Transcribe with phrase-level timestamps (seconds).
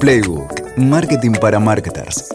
[0.00, 2.34] Playbook, Marketing para Marketers.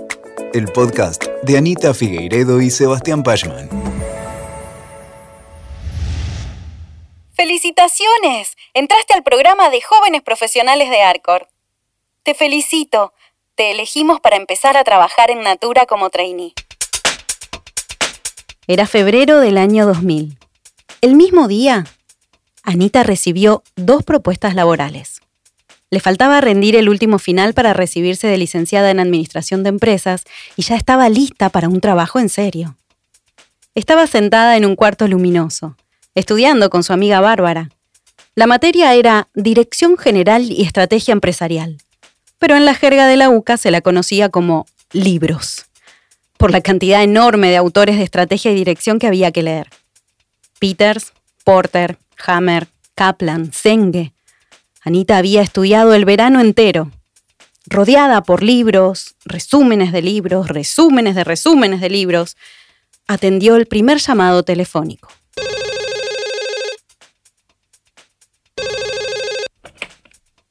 [0.53, 3.67] El podcast de Anita Figueiredo y Sebastián Pachman.
[7.33, 8.55] ¡Felicitaciones!
[8.75, 11.47] Entraste al programa de jóvenes profesionales de Arcor.
[12.21, 13.13] Te felicito.
[13.55, 16.53] Te elegimos para empezar a trabajar en Natura como trainee.
[18.67, 20.37] Era febrero del año 2000.
[21.01, 21.85] El mismo día,
[22.61, 25.24] Anita recibió dos propuestas laborales.
[25.91, 30.23] Le faltaba rendir el último final para recibirse de licenciada en Administración de Empresas
[30.55, 32.75] y ya estaba lista para un trabajo en serio.
[33.75, 35.75] Estaba sentada en un cuarto luminoso,
[36.15, 37.69] estudiando con su amiga Bárbara.
[38.33, 41.77] La materia era Dirección General y Estrategia Empresarial,
[42.39, 45.65] pero en la jerga de la UCA se la conocía como libros,
[46.37, 49.69] por la cantidad enorme de autores de estrategia y dirección que había que leer.
[50.59, 54.14] Peters, Porter, Hammer, Kaplan, Senge.
[54.87, 56.91] Anita había estudiado el verano entero,
[57.65, 62.37] rodeada por libros, resúmenes de libros, resúmenes de resúmenes de libros,
[63.07, 65.09] atendió el primer llamado telefónico.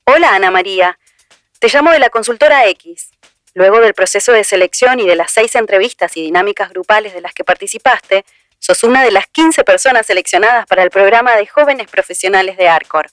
[0.05, 0.99] Hola Ana María,
[1.61, 3.11] te llamo de la consultora X.
[3.55, 7.35] Luego del proceso de selección y de las seis entrevistas y dinámicas grupales de las
[7.35, 8.25] que participaste,
[8.67, 13.11] Sos una de las 15 personas seleccionadas para el programa de jóvenes profesionales de Arcor.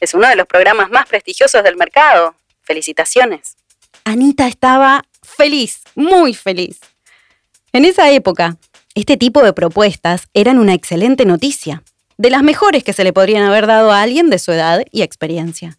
[0.00, 2.34] Es uno de los programas más prestigiosos del mercado.
[2.62, 3.56] Felicitaciones.
[4.04, 6.78] Anita estaba feliz, muy feliz.
[7.72, 8.56] En esa época,
[8.94, 11.82] este tipo de propuestas eran una excelente noticia,
[12.16, 15.02] de las mejores que se le podrían haber dado a alguien de su edad y
[15.02, 15.78] experiencia.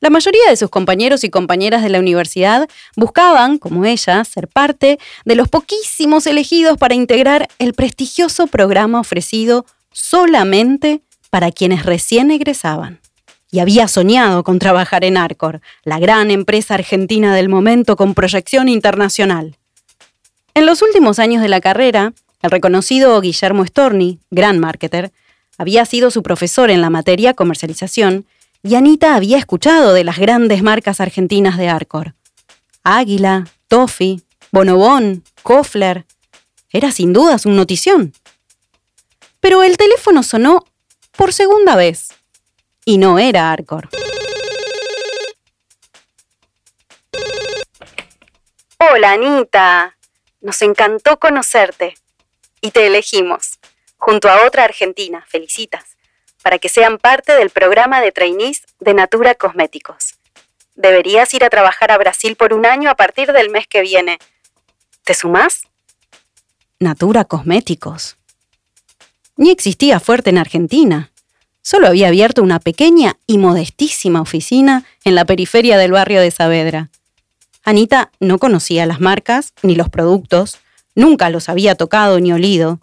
[0.00, 4.98] La mayoría de sus compañeros y compañeras de la universidad buscaban, como ella, ser parte
[5.24, 13.01] de los poquísimos elegidos para integrar el prestigioso programa ofrecido solamente para quienes recién egresaban.
[13.52, 18.68] Y había soñado con trabajar en Arcor, la gran empresa argentina del momento con proyección
[18.68, 19.56] internacional.
[20.54, 25.12] En los últimos años de la carrera, el reconocido Guillermo Storni, gran marketer,
[25.58, 28.26] había sido su profesor en la materia comercialización
[28.62, 32.14] y Anita había escuchado de las grandes marcas argentinas de Arcor.
[32.82, 36.06] Águila, Toffee, Bonobón, Kofler.
[36.70, 38.14] Era sin dudas un notición.
[39.40, 40.64] Pero el teléfono sonó
[41.16, 42.08] por segunda vez.
[42.84, 43.88] Y no era Arcor.
[48.78, 49.96] Hola Anita,
[50.40, 51.94] nos encantó conocerte.
[52.60, 53.58] Y te elegimos,
[53.96, 55.92] junto a otra argentina, felicitas
[56.42, 60.14] para que sean parte del programa de trainees de Natura Cosméticos.
[60.74, 64.18] Deberías ir a trabajar a Brasil por un año a partir del mes que viene.
[65.04, 65.62] ¿Te sumás?
[66.80, 68.16] Natura Cosméticos.
[69.36, 71.11] Ni existía fuerte en Argentina.
[71.62, 76.90] Solo había abierto una pequeña y modestísima oficina en la periferia del barrio de Saavedra.
[77.64, 80.58] Anita no conocía las marcas ni los productos,
[80.96, 82.80] nunca los había tocado ni olido.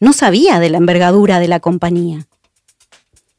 [0.00, 2.26] No sabía de la envergadura de la compañía.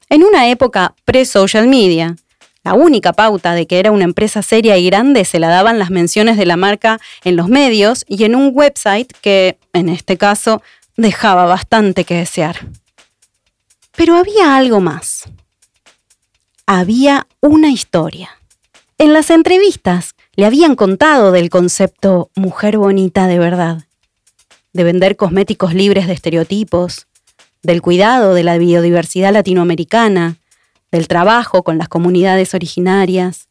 [0.09, 2.15] En una época pre-social media,
[2.63, 5.89] la única pauta de que era una empresa seria y grande se la daban las
[5.89, 10.61] menciones de la marca en los medios y en un website que, en este caso,
[10.95, 12.67] dejaba bastante que desear.
[13.95, 15.23] Pero había algo más.
[16.65, 18.29] Había una historia.
[18.97, 23.85] En las entrevistas le habían contado del concepto mujer bonita de verdad,
[24.73, 27.07] de vender cosméticos libres de estereotipos,
[27.63, 30.37] del cuidado de la biodiversidad latinoamericana,
[30.91, 33.47] del trabajo con las comunidades originarias,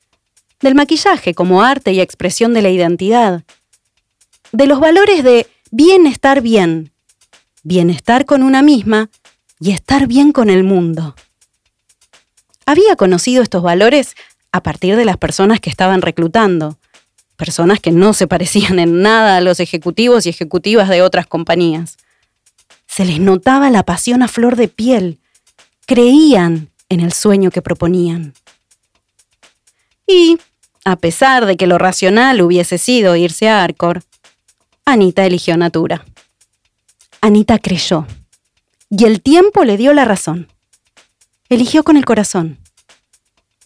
[0.60, 3.44] del maquillaje como arte y expresión de la identidad,
[4.52, 6.92] de los valores de bienestar bien,
[7.62, 9.10] bienestar con una misma
[9.60, 11.14] y estar bien con el mundo.
[12.66, 14.14] Había conocido estos valores
[14.52, 16.78] a partir de las personas que estaban reclutando,
[17.36, 21.96] personas que no se parecían en nada a los ejecutivos y ejecutivas de otras compañías.
[22.86, 25.18] Se les notaba la pasión a flor de piel.
[25.86, 28.34] Creían en el sueño que proponían.
[30.06, 30.38] Y,
[30.84, 34.02] a pesar de que lo racional hubiese sido irse a Arcor,
[34.84, 36.04] Anita eligió Natura.
[37.20, 38.06] Anita creyó.
[38.96, 40.46] Y el tiempo le dio la razón.
[41.48, 42.60] Eligió con el corazón.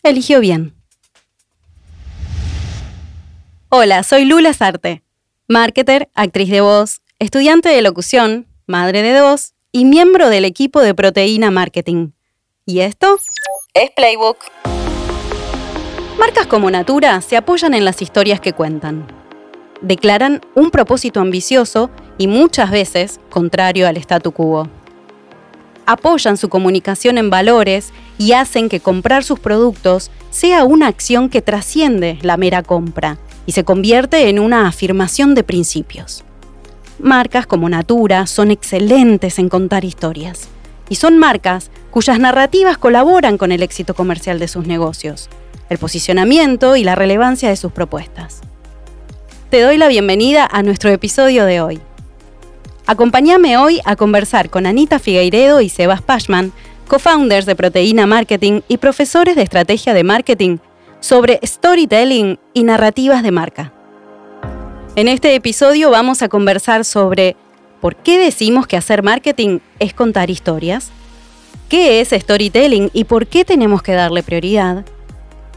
[0.03, 0.75] Eligió bien.
[3.69, 5.03] Hola, soy Lula Sarte,
[5.47, 10.95] marketer, actriz de voz, estudiante de locución, madre de dos y miembro del equipo de
[10.95, 12.13] Proteína Marketing.
[12.65, 13.19] ¿Y esto?
[13.75, 14.39] Es Playbook.
[16.19, 19.07] Marcas como Natura se apoyan en las historias que cuentan.
[19.83, 24.71] Declaran un propósito ambicioso y muchas veces contrario al statu quo.
[25.89, 31.41] Apoyan su comunicación en valores y hacen que comprar sus productos sea una acción que
[31.41, 36.25] trasciende la mera compra y se convierte en una afirmación de principios.
[36.99, 40.49] Marcas como Natura son excelentes en contar historias
[40.91, 45.31] y son marcas cuyas narrativas colaboran con el éxito comercial de sus negocios,
[45.71, 48.43] el posicionamiento y la relevancia de sus propuestas.
[49.49, 51.81] Te doy la bienvenida a nuestro episodio de hoy.
[52.91, 56.53] Acompáñame hoy a conversar con Anita Figueiredo y Sebas Pashman,
[56.89, 60.57] co-founders de Proteína Marketing y profesores de estrategia de marketing,
[60.99, 63.75] sobre storytelling y narrativas de marca.
[64.97, 67.37] En este episodio vamos a conversar sobre
[67.83, 70.91] por qué decimos que hacer marketing es contar historias,
[71.69, 74.87] qué es storytelling y por qué tenemos que darle prioridad,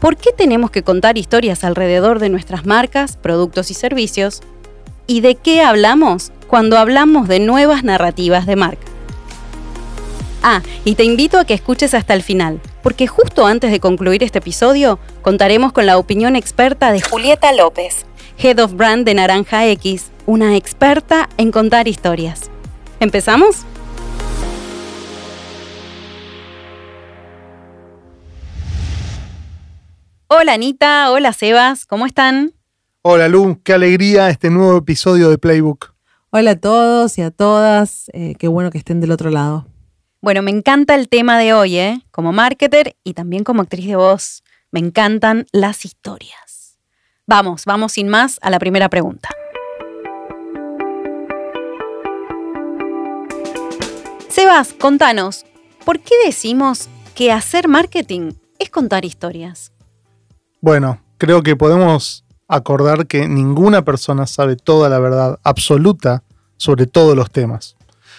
[0.02, 4.42] por qué tenemos que contar historias alrededor de nuestras marcas, productos y servicios,
[5.06, 8.84] y de qué hablamos cuando hablamos de nuevas narrativas de marca.
[10.42, 14.22] Ah, y te invito a que escuches hasta el final, porque justo antes de concluir
[14.22, 18.04] este episodio contaremos con la opinión experta de Julieta López,
[18.36, 22.50] Head of Brand de Naranja X, una experta en contar historias.
[23.00, 23.64] ¿Empezamos?
[30.26, 32.52] Hola Anita, hola Sebas, ¿cómo están?
[33.00, 35.91] Hola Lu, qué alegría este nuevo episodio de Playbook.
[36.34, 39.66] Hola a todos y a todas, eh, qué bueno que estén del otro lado.
[40.22, 42.06] Bueno, me encanta el tema de hoy, ¿eh?
[42.10, 46.78] Como marketer y también como actriz de voz, me encantan las historias.
[47.26, 49.28] Vamos, vamos sin más a la primera pregunta.
[54.30, 55.44] Sebas, contanos,
[55.84, 59.70] ¿por qué decimos que hacer marketing es contar historias?
[60.62, 62.21] Bueno, creo que podemos
[62.56, 66.22] acordar que ninguna persona sabe toda la verdad absoluta
[66.56, 67.76] sobre todos los temas,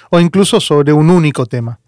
[0.10, 1.80] o incluso sobre un único tema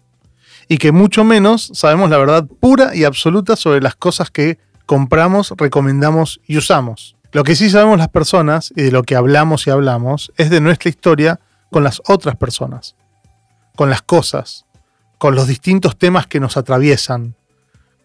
[0.68, 5.52] y que mucho menos sabemos la verdad pura y absoluta sobre las cosas que compramos,
[5.56, 7.16] recomendamos y usamos.
[7.32, 10.60] Lo que sí sabemos las personas y de lo que hablamos y hablamos es de
[10.60, 11.40] nuestra historia
[11.70, 12.96] con las otras personas,
[13.76, 14.64] con las cosas,
[15.18, 17.34] con los distintos temas que nos atraviesan.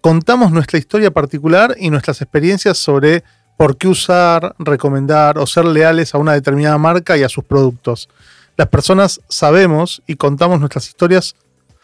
[0.01, 3.23] Contamos nuestra historia particular y nuestras experiencias sobre
[3.61, 8.09] por qué usar, recomendar o ser leales a una determinada marca y a sus productos.
[8.57, 11.35] Las personas sabemos y contamos nuestras historias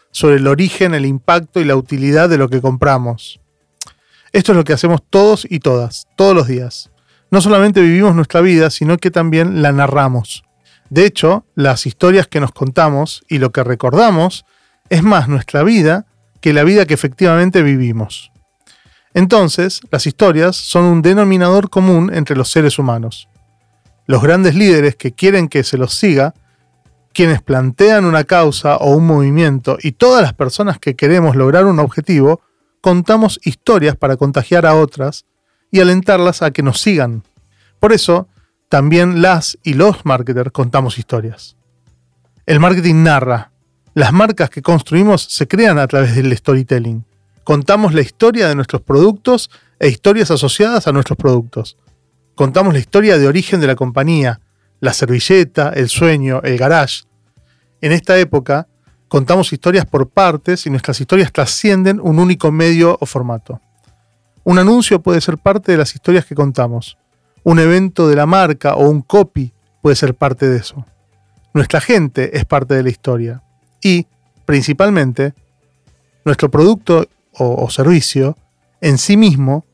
[0.09, 3.39] sobre el origen, el impacto y la utilidad de lo que compramos.
[4.31, 6.89] Esto es lo que hacemos todos y todas, todos los días.
[7.29, 10.45] No solamente vivimos nuestra vida, sino que también la narramos.
[10.89, 14.45] De hecho, las historias que nos contamos y lo que recordamos
[14.89, 16.07] es más nuestra vida
[16.41, 18.31] que la vida que efectivamente vivimos.
[19.13, 23.29] Entonces, las historias son un denominador común entre los seres humanos.
[24.05, 26.33] Los grandes líderes que quieren que se los siga
[27.17, 31.79] quienes plantean una causa o un movimiento y todas las personas que queremos lograr un
[31.79, 32.41] objetivo,
[32.79, 35.25] contamos historias para contagiar a otras
[35.71, 37.23] y alentarlas a que nos sigan.
[37.79, 38.27] Por eso,
[38.69, 41.57] también las y los marketers contamos historias.
[42.45, 43.51] El marketing narra.
[43.95, 47.03] Las marcas que construimos se crean a través del storytelling.
[47.47, 49.49] Contamos la historia de nuestros productos
[49.79, 51.77] e historias asociadas a nuestros productos.
[52.35, 54.41] Contamos la historia de origen de la compañía,
[54.81, 57.05] la servilleta, el sueño, el garage.
[57.79, 58.67] En esta época,
[59.07, 63.61] contamos historias por partes y nuestras historias trascienden un único medio o formato.
[64.43, 66.97] Un anuncio puede ser parte de las historias que contamos.
[67.43, 70.85] Un evento de la marca o un copy puede ser parte de eso.
[71.53, 73.41] Nuestra gente es parte de la historia.
[73.81, 74.05] Y,
[74.45, 75.33] principalmente,
[76.25, 77.07] nuestro producto
[77.37, 78.37] o, o servicio
[78.81, 79.65] en sí mismo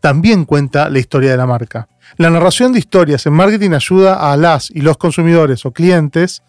[0.00, 1.88] también cuenta la historia de la marca.
[2.16, 6.42] La narración de historias en marketing ayuda a las y los consumidores o clientes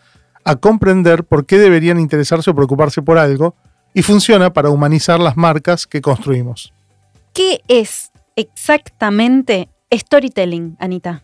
[0.44, 3.56] a comprender por qué deberían interesarse o preocuparse por algo
[3.94, 6.74] y funciona para humanizar las marcas que construimos.
[7.34, 11.24] ¿Qué es exactamente storytelling, Anita?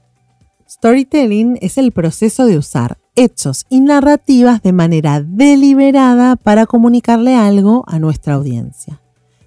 [0.70, 7.84] Storytelling es el proceso de usar hechos y narrativas de manera deliberada para comunicarle algo
[7.88, 9.01] a nuestra audiencia.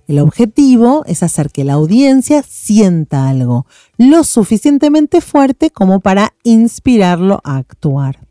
[0.06, 7.40] El objetivo es hacer que la audiencia sienta algo lo suficientemente fuerte como para inspirarlo
[7.42, 8.26] a actuar.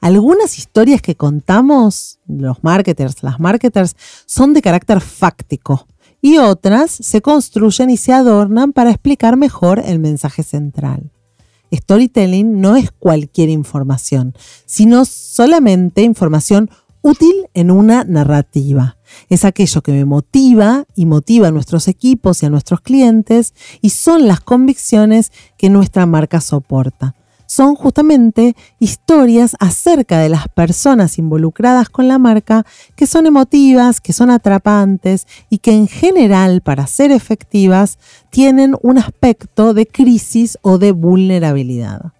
[0.00, 5.86] Algunas historias que contamos, los marketers, las marketers, son de carácter fáctico
[6.22, 11.10] y otras se construyen y se adornan para explicar mejor el mensaje central.
[11.72, 14.34] Storytelling no es cualquier información,
[14.66, 16.70] sino solamente información
[17.02, 18.96] útil en una narrativa.
[19.28, 23.90] Es aquello que me motiva y motiva a nuestros equipos y a nuestros clientes y
[23.90, 27.14] son las convicciones que nuestra marca soporta.
[27.50, 32.64] son justamente historias acerca de las personas involucradas con la marca
[32.94, 37.98] que son emotivas, que son atrapantes y que en general, para ser efectivas,
[38.30, 42.12] tienen un aspecto de crisis o de vulnerabilidad.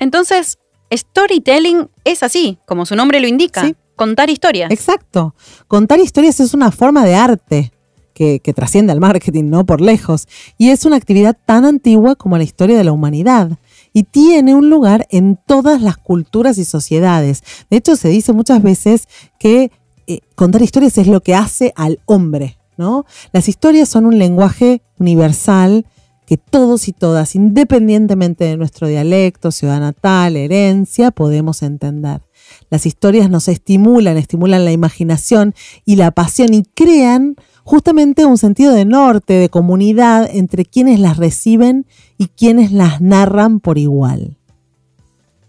[0.00, 0.58] Entonces,
[0.92, 3.70] storytelling es así, como su nombre lo indica.
[3.98, 4.70] Contar historias.
[4.70, 5.34] Exacto.
[5.66, 7.72] Contar historias es una forma de arte
[8.14, 10.28] que, trasciende al marketing, no por lejos.
[10.56, 13.58] Y es una actividad tan antigua como la historia de la humanidad.
[13.92, 17.42] Y tiene un lugar en todas las culturas y sociedades.
[17.70, 19.72] De hecho, se dice muchas veces que
[20.06, 22.56] eh, contar historias es lo que hace al hombre.
[22.76, 23.04] ¿no?
[23.32, 25.86] Las historias son un lenguaje universal
[26.24, 32.20] que todos y todas, independientemente de nuestro dialecto, ciudad natal, herencia, podemos entender.
[32.70, 38.72] Las historias nos estimulan, estimulan la imaginación y la pasión y crean justamente un sentido
[38.72, 44.36] de norte, de comunidad entre quienes las reciben y quienes las narran por igual.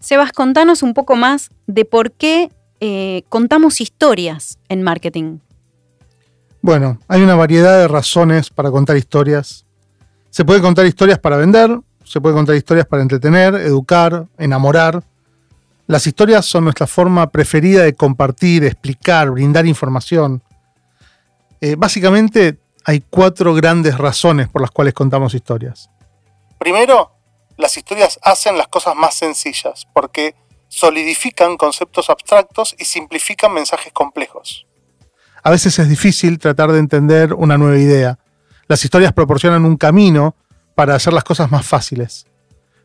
[0.00, 2.50] Sebas, contanos un poco más de por qué
[2.80, 5.38] eh, contamos historias en marketing.
[6.62, 9.66] Bueno, hay una variedad de razones para contar historias.
[10.30, 15.02] Se puede contar historias para vender, se puede contar historias para entretener, educar, enamorar,
[15.90, 20.40] las historias son nuestra forma preferida de compartir, explicar, brindar información.
[21.60, 25.90] Eh, básicamente hay cuatro grandes razones por las cuales contamos historias.
[26.60, 27.10] Primero,
[27.56, 30.36] las historias hacen las cosas más sencillas porque
[30.68, 34.68] solidifican conceptos abstractos y simplifican mensajes complejos.
[35.42, 38.16] A veces es difícil tratar de entender una nueva idea.
[38.68, 40.36] Las historias proporcionan un camino
[40.76, 42.26] para hacer las cosas más fáciles.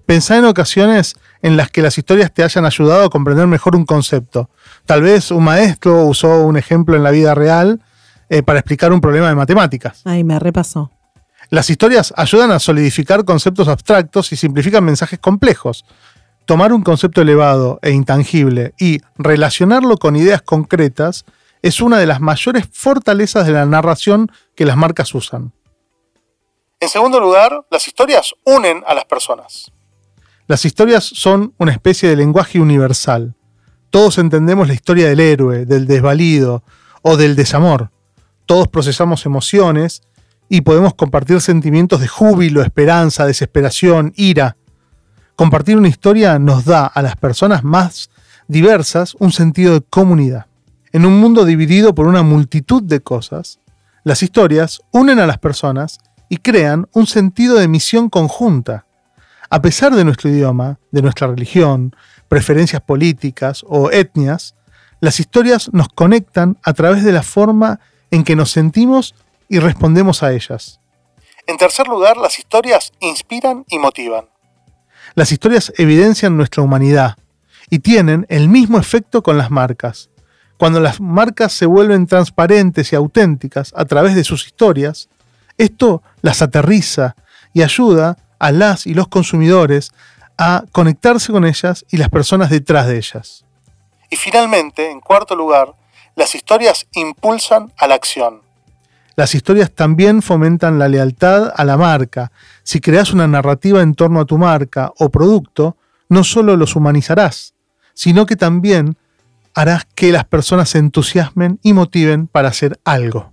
[0.06, 3.86] Pensá en ocasiones en las que las historias te hayan ayudado a comprender mejor un
[3.86, 4.50] concepto.
[4.88, 7.84] Tal vez un maestro usó un ejemplo en la vida real
[8.30, 10.02] eh, para explicar un problema de matemáticas.
[10.06, 10.90] Ay, me repasó.
[11.52, 15.86] Las historias ayudan a solidificar conceptos abstractos y simplifican mensajes complejos.
[16.46, 21.26] Tomar un concepto elevado e intangible y relacionarlo con ideas concretas
[21.62, 25.54] es una de las mayores fortalezas de la narración que las marcas usan.
[26.80, 29.72] En segundo lugar, las historias unen a las personas.
[30.48, 33.34] Las historias son una especie de lenguaje universal.
[33.90, 36.64] Todos entendemos la historia del héroe, del desvalido
[37.02, 37.90] o del desamor.
[38.46, 40.04] Todos procesamos emociones
[40.48, 44.56] y podemos compartir sentimientos de júbilo, esperanza, desesperación, ira.
[45.36, 48.12] Compartir una historia nos da a las personas más
[48.48, 50.46] diversas un sentido de comunidad.
[50.92, 53.60] En un mundo dividido por una multitud de cosas,
[54.04, 55.98] las historias unen a las personas
[56.30, 58.85] y crean un sentido de misión conjunta
[59.50, 61.96] a pesar de nuestro idioma, de nuestra religión,
[62.28, 64.56] preferencias políticas o etnias,
[65.00, 67.80] las historias nos conectan a través de la forma
[68.12, 69.14] en que nos sentimos
[69.50, 70.80] y respondemos a ellas.
[71.48, 74.26] En tercer lugar, las historias inspiran y motivan.
[75.14, 77.18] Las historias evidencian nuestra humanidad
[77.70, 80.10] y tienen el mismo efecto con las marcas.
[80.58, 85.10] Cuando las marcas se vuelven transparentes y auténticas a través de sus historias,
[85.58, 87.16] esto las aterriza
[87.54, 89.92] y ayuda a las y los consumidores
[90.38, 93.46] a conectarse con ellas y las personas detrás de ellas.
[94.10, 95.74] Y finalmente, en cuarto lugar,
[96.16, 98.42] las historias impulsan a la acción.
[99.16, 102.32] Las historias también fomentan la lealtad a la marca.
[102.64, 105.78] Si creas una narrativa en torno a tu marca o producto,
[106.10, 107.54] no solo los humanizarás,
[107.94, 108.98] sino que también
[109.54, 113.32] harás que las personas se entusiasmen y motiven para hacer algo.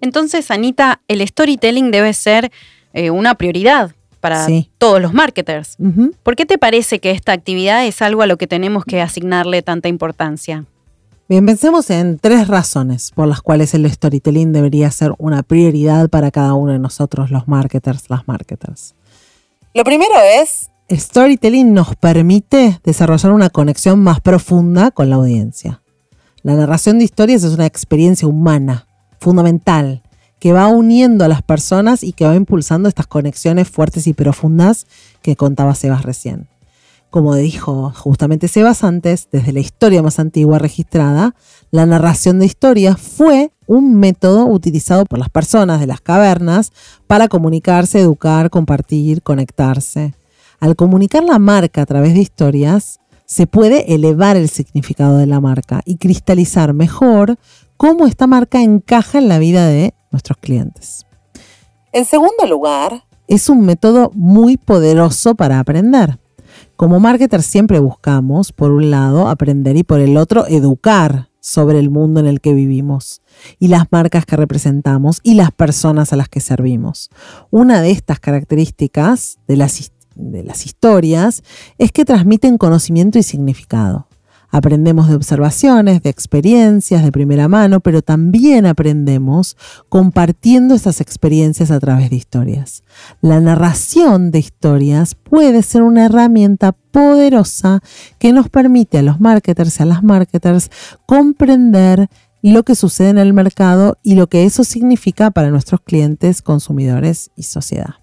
[0.00, 2.52] Entonces, Anita, el storytelling debe ser
[2.92, 4.46] eh, una prioridad para
[4.78, 5.76] todos los marketers.
[6.22, 9.62] ¿Por qué te parece que esta actividad es algo a lo que tenemos que asignarle
[9.62, 10.64] tanta importancia?
[11.28, 16.30] Bien, pensemos en tres razones por las cuales el storytelling debería ser una prioridad para
[16.30, 18.94] cada uno de nosotros, los marketers, las marketers.
[19.74, 25.82] Lo primero es, el storytelling nos permite desarrollar una conexión más profunda con la audiencia.
[26.42, 28.86] La narración de historias es una experiencia humana,
[29.20, 30.02] fundamental,
[30.38, 34.86] que va uniendo a las personas y que va impulsando estas conexiones fuertes y profundas
[35.22, 36.48] que contaba Sebas recién.
[37.10, 41.34] Como dijo justamente Sebas antes, desde la historia más antigua registrada,
[41.70, 46.72] la narración de historias fue un método utilizado por las personas de las cavernas
[47.06, 50.14] para comunicarse, educar, compartir, conectarse.
[50.60, 55.40] Al comunicar la marca a través de historias, se puede elevar el significado de la
[55.40, 57.38] marca y cristalizar mejor
[57.76, 61.06] cómo esta marca encaja en la vida de nuestros clientes.
[61.92, 66.18] En segundo lugar, es un método muy poderoso para aprender.
[66.76, 71.90] Como marketer siempre buscamos, por un lado, aprender y por el otro, educar sobre el
[71.90, 73.22] mundo en el que vivimos
[73.58, 77.10] y las marcas que representamos y las personas a las que servimos.
[77.50, 81.42] Una de estas características de las, de las historias
[81.78, 84.07] es que transmiten conocimiento y significado.
[84.50, 89.56] Aprendemos de observaciones, de experiencias de primera mano, pero también aprendemos
[89.88, 92.82] compartiendo esas experiencias a través de historias.
[93.20, 97.82] La narración de historias puede ser una herramienta poderosa
[98.18, 100.70] que nos permite a los marketers y a las marketers
[101.04, 102.08] comprender
[102.42, 107.30] lo que sucede en el mercado y lo que eso significa para nuestros clientes, consumidores
[107.36, 107.96] y sociedad.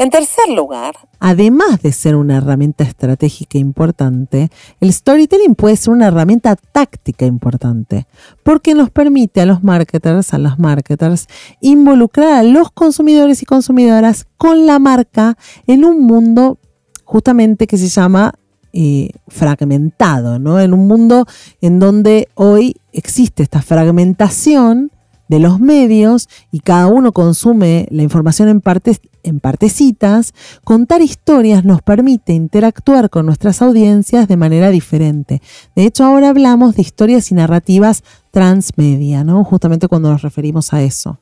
[0.00, 6.06] En tercer lugar, además de ser una herramienta estratégica importante, el storytelling puede ser una
[6.06, 8.06] herramienta táctica importante,
[8.42, 11.26] porque nos permite a los marketers, a los marketers,
[11.60, 16.56] involucrar a los consumidores y consumidoras con la marca en un mundo
[17.04, 18.32] justamente que se llama
[18.72, 20.60] eh, fragmentado, ¿no?
[20.60, 21.26] En un mundo
[21.60, 24.92] en donde hoy existe esta fragmentación
[25.30, 30.34] de los medios y cada uno consume la información en, partes, en partecitas,
[30.64, 35.40] contar historias nos permite interactuar con nuestras audiencias de manera diferente.
[35.74, 39.44] De hecho, ahora hablamos de historias y narrativas transmedia, ¿no?
[39.44, 41.20] Justamente cuando nos referimos a eso.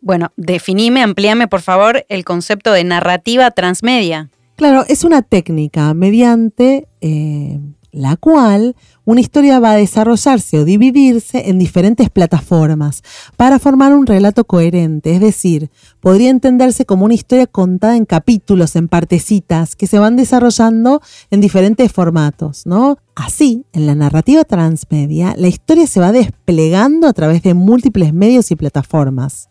[0.00, 4.30] Bueno, definime, amplíame por favor el concepto de narrativa transmedia.
[4.56, 7.60] Claro, es una técnica mediante eh,
[7.98, 13.02] la cual una historia va a desarrollarse o dividirse en diferentes plataformas
[13.36, 18.76] para formar un relato coherente, es decir, podría entenderse como una historia contada en capítulos,
[18.76, 21.00] en partecitas, que se van desarrollando
[21.30, 22.98] en diferentes formatos, ¿no?
[23.14, 28.50] Así, en la narrativa transmedia, la historia se va desplegando a través de múltiples medios
[28.50, 29.48] y plataformas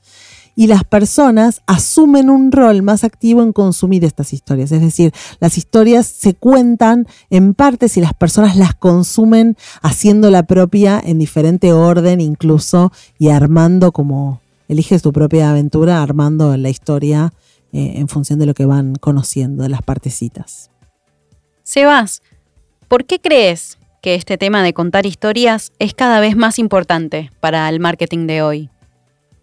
[0.58, 4.72] y las personas asumen un rol más activo en consumir estas historias.
[4.72, 10.42] Es decir, las historias se cuentan en partes y las personas las consumen haciendo la
[10.44, 17.34] propia en diferente orden incluso y armando como eliges tu propia aventura, armando la historia
[17.72, 20.72] eh, en función de lo que van conociendo, de las partecitas.
[21.62, 22.24] Sebas,
[22.88, 27.70] ¿por qué crees que este tema de contar historias es cada vez más importante para
[27.70, 28.70] el marketing de hoy?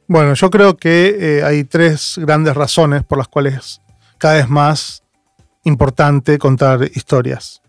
[0.06, 3.80] Bueno, yo creo que eh, hay tres grandes razones por las cuales
[4.18, 5.02] cada vez más
[5.64, 7.62] importante contar historias.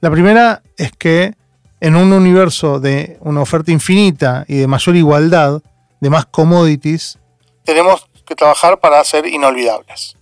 [0.00, 1.34] La primera es que
[1.80, 5.62] en un universo de una oferta infinita y de mayor igualdad,
[6.00, 7.18] de más commodities,
[7.64, 10.16] tenemos que trabajar para ser inolvidables.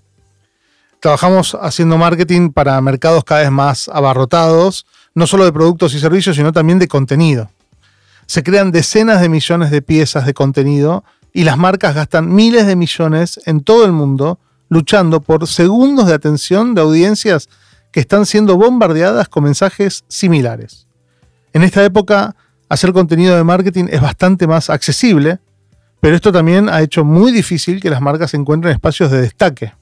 [1.01, 6.37] Trabajamos haciendo marketing para mercados cada vez más abarrotados, no solo de productos y servicios,
[6.37, 7.51] sino también de contenido.
[8.27, 11.05] Se crean decenas de millones de piezas de contenido
[11.39, 16.15] y las marcas gastan miles de millones en todo el mundo luchando por segundos de
[16.15, 17.49] atención de audiencias
[17.93, 20.89] que están siendo bombardeadas con mensajes similares.
[21.53, 22.35] En esta época,
[22.69, 25.39] hacer contenido de marketing es bastante más accesible,
[26.01, 29.75] pero esto también ha hecho muy difícil que las marcas encuentren espacios de destaque.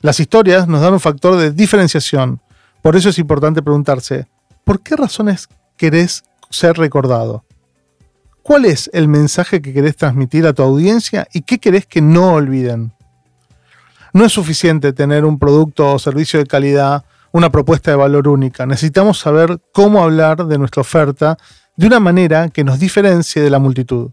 [0.00, 2.40] Las historias nos dan un factor de diferenciación,
[2.82, 4.26] por eso es importante preguntarse,
[4.64, 7.45] ¿por qué razones querés ser recordado?
[8.46, 12.34] ¿Cuál es el mensaje que querés transmitir a tu audiencia y qué querés que no
[12.34, 12.92] olviden?
[14.12, 18.64] No es suficiente tener un producto o servicio de calidad, una propuesta de valor única.
[18.64, 21.36] Necesitamos saber cómo hablar de nuestra oferta
[21.74, 24.12] de una manera que nos diferencie de la multitud.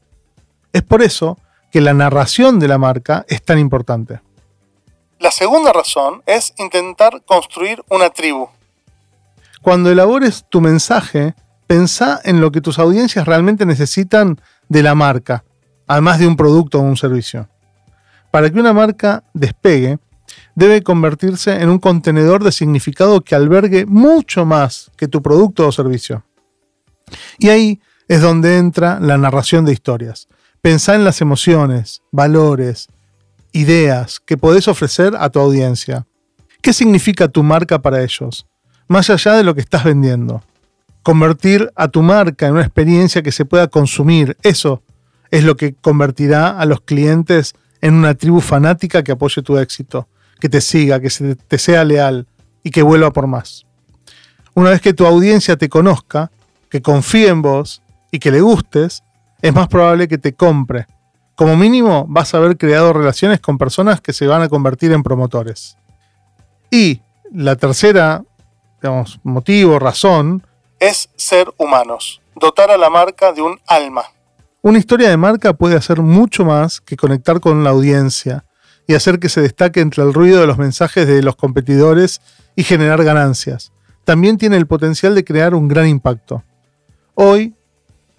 [0.72, 1.38] Es por eso
[1.72, 4.20] que la narración de la marca es tan importante.
[5.20, 8.50] La segunda razón es intentar construir una tribu.
[9.62, 11.36] Cuando elabores tu mensaje,
[11.74, 15.44] pensá en lo que tus audiencias realmente necesitan de la marca,
[15.88, 17.50] además de un producto o un servicio.
[18.30, 19.98] Para que una marca despegue,
[20.54, 25.72] debe convertirse en un contenedor de significado que albergue mucho más que tu producto o
[25.72, 26.24] servicio.
[27.40, 30.28] Y ahí es donde entra la narración de historias.
[30.62, 32.88] Pensá en las emociones, valores,
[33.52, 36.06] ideas que podés ofrecer a tu audiencia.
[36.62, 38.46] ¿Qué significa tu marca para ellos?
[38.88, 40.44] Más allá de lo que estás vendiendo
[41.04, 44.38] convertir a tu marca en una experiencia que se pueda consumir.
[44.42, 44.82] Eso
[45.30, 50.08] es lo que convertirá a los clientes en una tribu fanática que apoye tu éxito,
[50.40, 52.28] que te siga, que te sea leal
[52.64, 53.66] y que vuelva por más.
[54.56, 56.32] Una vez que tu audiencia te conozca,
[56.70, 59.04] que confíe en vos y que le gustes,
[59.42, 60.88] es más probable que te compre.
[61.36, 65.04] Como mínimo vas a haber creado relaciones con personas que se van a convertir en
[65.04, 65.78] promotores.
[66.72, 68.24] Y la tercera,
[68.82, 70.44] digamos, motivo, razón,
[70.84, 74.04] es ser humanos, dotar a la marca de un alma.
[74.62, 78.44] Una historia de marca puede hacer mucho más que conectar con la audiencia
[78.86, 82.20] y hacer que se destaque entre el ruido de los mensajes de los competidores
[82.58, 83.72] y generar ganancias.
[84.04, 86.44] También tiene el potencial de crear un gran impacto.
[87.16, 87.56] Hoy,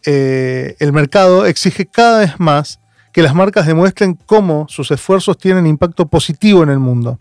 [0.06, 2.80] eh, el mercado exige cada vez más
[3.12, 7.18] que las marcas demuestren cómo sus esfuerzos tienen impacto positivo en el mundo.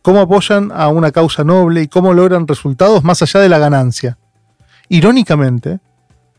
[0.00, 4.18] cómo apoyan a una causa noble y cómo logran resultados más allá de la ganancia.
[4.94, 5.80] Irónicamente,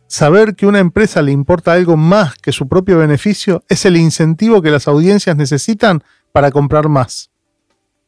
[0.08, 4.62] saber que una empresa le importa algo más que su propio beneficio es el incentivo
[4.62, 7.32] que las audiencias necesitan para comprar más.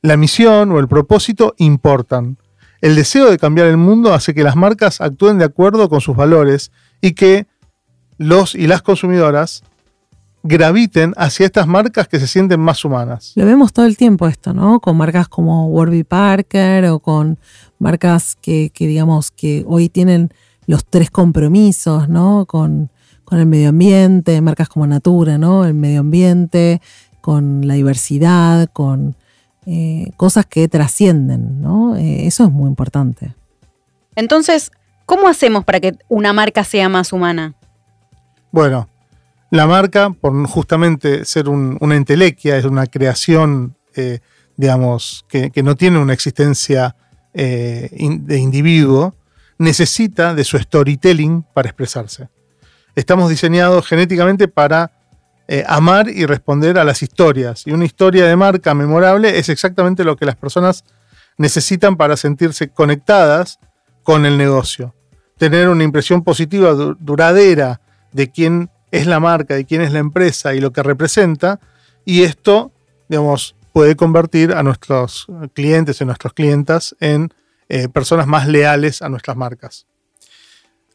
[0.02, 2.38] La misión o el propósito importan.
[2.80, 6.16] El deseo de cambiar el mundo hace que las marcas actúen de acuerdo con sus
[6.16, 7.46] valores y que
[8.18, 9.64] los y las consumidoras
[10.44, 13.34] graviten hacia estas marcas que se sienten más humanas.
[13.36, 14.80] Lo vemos todo el tiempo esto, ¿no?
[14.80, 17.38] Con marcas como Warby Parker o con
[17.80, 20.32] marcas que, digamos que hoy tienen
[20.66, 22.46] los tres compromisos, ¿no?
[22.46, 22.92] Con,
[23.32, 25.66] el medio ambiente, marcas como Natura, ¿no?
[25.66, 26.82] El medio ambiente,
[27.20, 29.18] con la diversidad, con
[29.66, 31.98] eh, cosas que trascienden, ¿no?
[31.98, 33.36] Eh, eso es muy importante.
[34.16, 34.72] Entonces,
[35.06, 37.54] ¿cómo hacemos para que una marca sea más humana?
[38.52, 38.88] Bueno,
[39.50, 44.20] la marca, por justamente ser una entelequia, es una creación, eh,
[44.58, 46.96] digamos, que, no tiene una existencia
[47.40, 49.14] eh, de individuo,
[49.60, 52.30] necesita de su storytelling para expresarse.
[52.96, 54.92] Estamos diseñados genéticamente para
[55.48, 57.68] eh, amar y responder a las historias.
[57.68, 60.84] Y una historia de marca memorable es exactamente lo que las personas
[61.38, 63.60] necesitan para sentirse conectadas
[64.02, 64.96] con el negocio.
[65.38, 67.82] Tener una impresión positiva, duradera
[68.14, 71.60] de quién es la marca, de quién es la empresa y lo que representa.
[72.04, 72.72] Y esto,
[73.08, 77.32] digamos, puede convertir a nuestros clientes y nuestras clientas en
[77.70, 79.86] eh, personas más leales a nuestras marcas.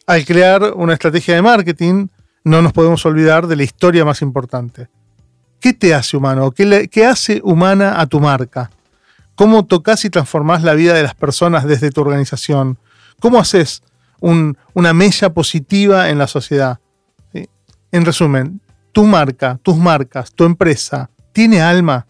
[0.05, 2.09] Al crear una estrategia de marketing,
[2.43, 4.89] no nos podemos olvidar de la historia más importante.
[5.61, 6.51] ¿Qué te hace humano?
[6.51, 8.73] ¿Qué, hace humana a tu marca?
[9.37, 12.79] ¿Cómo tocas y transformás la vida de las personas desde tu organización?
[13.21, 13.85] ¿Cómo haces
[14.19, 16.81] una mella positiva en la sociedad?
[17.33, 22.09] En resumen, tu marca, tus marcas, tu empresa, ¿tiene alma?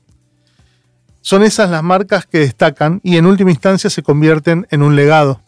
[1.23, 5.41] Son esas las marcas que destacan y en última instancia se convierten en un legado.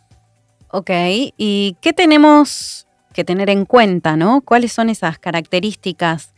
[0.70, 0.90] Ok,
[1.36, 4.40] ¿y qué tenemos que tener en cuenta, no?
[4.40, 6.32] ¿Cuáles son esas características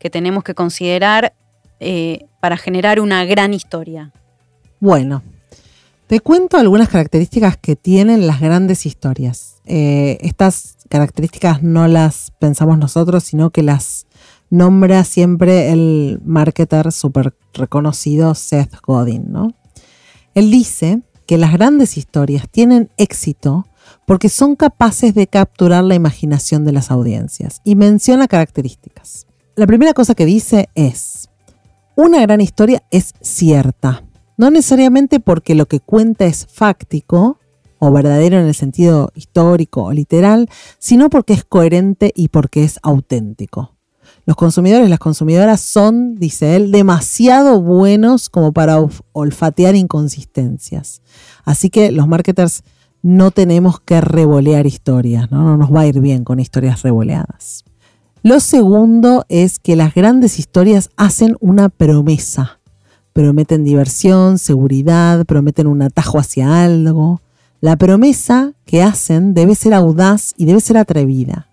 [0.00, 1.34] que tenemos que considerar
[1.80, 4.12] eh, para generar una gran historia?
[4.80, 5.22] Bueno,
[6.08, 9.60] te cuento algunas características que tienen las grandes historias.
[9.66, 14.06] Eh, estas características no las pensamos nosotros, sino que las
[14.50, 19.30] nombra siempre el marketer súper reconocido Seth Godin.
[19.30, 19.54] ¿no?
[20.34, 23.66] Él dice que las grandes historias tienen éxito
[24.06, 29.26] porque son capaces de capturar la imaginación de las audiencias y menciona características.
[29.56, 31.28] La primera cosa que dice es,
[31.96, 34.04] una gran historia es cierta,
[34.36, 37.38] no necesariamente porque lo que cuenta es fáctico,
[37.78, 42.78] o verdadero en el sentido histórico o literal, sino porque es coherente y porque es
[42.82, 43.77] auténtico.
[44.28, 48.76] Los consumidores las consumidoras son, dice él, demasiado buenos como para
[49.12, 51.00] olfatear inconsistencias.
[51.46, 52.62] Así que los marketers
[53.00, 55.44] no tenemos que revolear historias, ¿no?
[55.44, 57.64] no nos va a ir bien con historias revoleadas.
[58.22, 62.60] Lo segundo es que las grandes historias hacen una promesa.
[63.14, 67.22] Prometen diversión, seguridad, prometen un atajo hacia algo.
[67.62, 71.47] La promesa que hacen debe ser audaz y debe ser atrevida.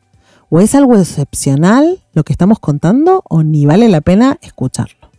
[0.50, 5.10] O es algo excepcional lo que estamos contando o ni vale la pena escucharlo.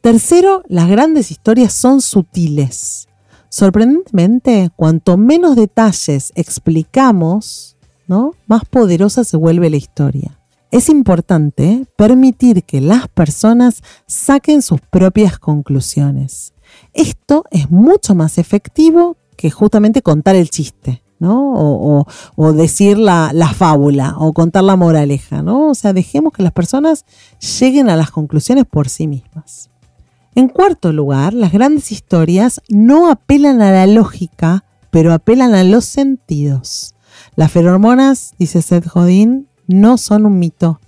[0.00, 3.08] Tercero, las grandes historias son sutiles.
[3.48, 7.76] Sorprendentemente, cuanto menos detalles explicamos,
[8.08, 8.34] ¿no?
[8.46, 10.38] más poderosa se vuelve la historia.
[10.70, 16.52] Es importante permitir que las personas saquen sus propias conclusiones.
[16.92, 22.04] Esto es mucho más efectivo que justamente contar el chiste, ¿no?
[22.36, 25.42] O, decir la, fábula o contar la moraleja.
[25.42, 27.04] O sea, dejemos que las personas
[27.58, 29.70] lleguen a las conclusiones por sí mismas.
[30.34, 35.84] En cuarto lugar, las grandes historias no apelan a la lógica, pero apelan a los
[35.84, 36.94] sentidos.
[37.36, 40.80] Las feromonas, dice Seth Godin, no son un mito.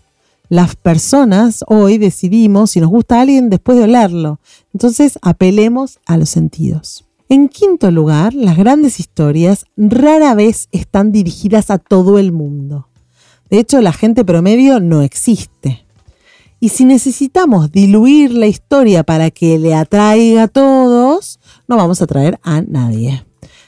[0.49, 4.41] Las personas hoy decidimos si nos gusta alguien después de olerlo.
[4.73, 7.06] Entonces apelemos a los sentidos.
[7.29, 12.89] En quinto lugar, las grandes historias rara vez están dirigidas a todo el mundo.
[13.51, 15.85] De hecho, la gente promedio no existe.
[16.61, 22.05] Y si necesitamos diluir la historia para que le atraiga a todos, no vamos a
[22.05, 23.27] atraer a nadie.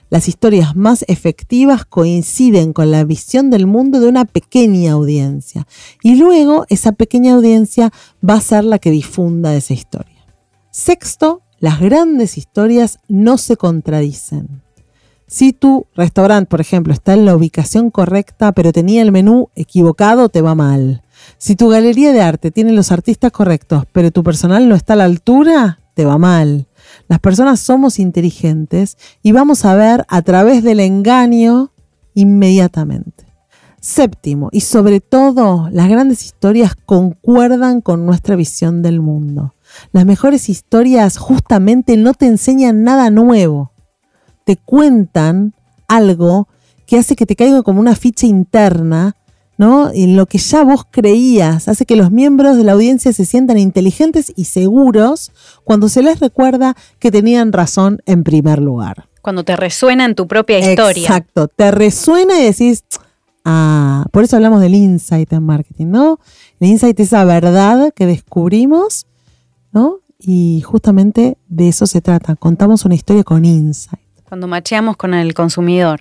[0.09, 5.67] Las historias más efectivas coinciden con la visión del mundo de una pequeña audiencia.
[6.03, 7.93] Y luego esa pequeña audiencia
[8.27, 10.25] va a ser la que difunda esa historia.
[10.71, 14.63] Sexto, las grandes historias no se contradicen.
[15.27, 20.31] Si tu restaurante, por ejemplo, está en la ubicación correcta, pero tenía el menú equivocado,
[20.31, 21.03] te va mal.
[21.37, 24.97] Si tu galería de arte tiene los artistas correctos, pero tu personal no está a
[24.97, 26.67] la altura, te va mal.
[27.09, 31.73] Las personas somos inteligentes y vamos a ver a través del engaño
[32.15, 33.27] inmediatamente.
[33.81, 39.55] Séptimo, y sobre todo, las grandes historias concuerdan con nuestra visión del mundo.
[39.93, 43.73] Las mejores historias justamente no te enseñan nada nuevo,
[44.45, 45.55] te cuentan
[45.89, 46.49] algo
[46.87, 49.15] que hace que te caiga como una ficha interna,
[49.59, 49.91] ¿no?
[49.93, 53.59] En lo que ya vos creías, hace que los miembros de la audiencia se sientan
[53.59, 55.33] inteligentes y seguros
[55.65, 59.09] cuando se les recuerda que tenían razón en primer lugar.
[59.21, 61.03] Cuando te resuena en tu propia historia.
[61.03, 62.85] Exacto, te resuena y decís,
[63.45, 66.21] ah, por eso hablamos del insight en marketing, ¿no?
[66.61, 69.07] El insight es esa verdad que descubrimos,
[69.73, 70.01] ¿no?
[70.19, 72.37] Y justamente de eso se trata.
[72.37, 74.01] Contamos una historia con insight.
[74.25, 76.01] Cuando macheamos con el consumidor.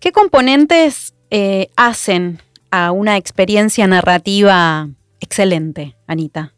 [0.00, 4.88] ¿Qué componentes eh, hacen a una experiencia narrativa
[5.20, 6.54] excelente, Anita?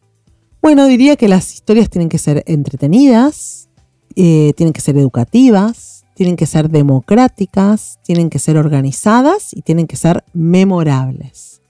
[0.60, 3.68] Bueno, diría que las historias tienen que ser entretenidas,
[4.16, 9.86] eh, tienen que ser educativas, tienen que ser democráticas, tienen que ser organizadas y tienen
[9.86, 11.62] que ser memorables.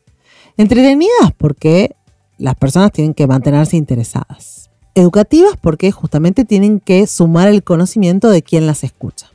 [0.56, 1.94] Entretenidas porque
[2.38, 4.70] las personas tienen que mantenerse interesadas.
[4.94, 9.30] Educativas porque justamente tienen que sumar el conocimiento de quien las escucha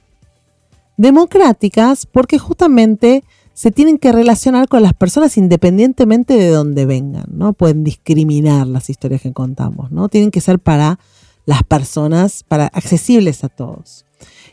[0.97, 7.53] democráticas porque justamente se tienen que relacionar con las personas independientemente de dónde vengan, ¿no?
[7.53, 10.09] Pueden discriminar las historias que contamos, ¿no?
[10.09, 10.99] Tienen que ser para
[11.45, 14.05] las personas, para accesibles a todos.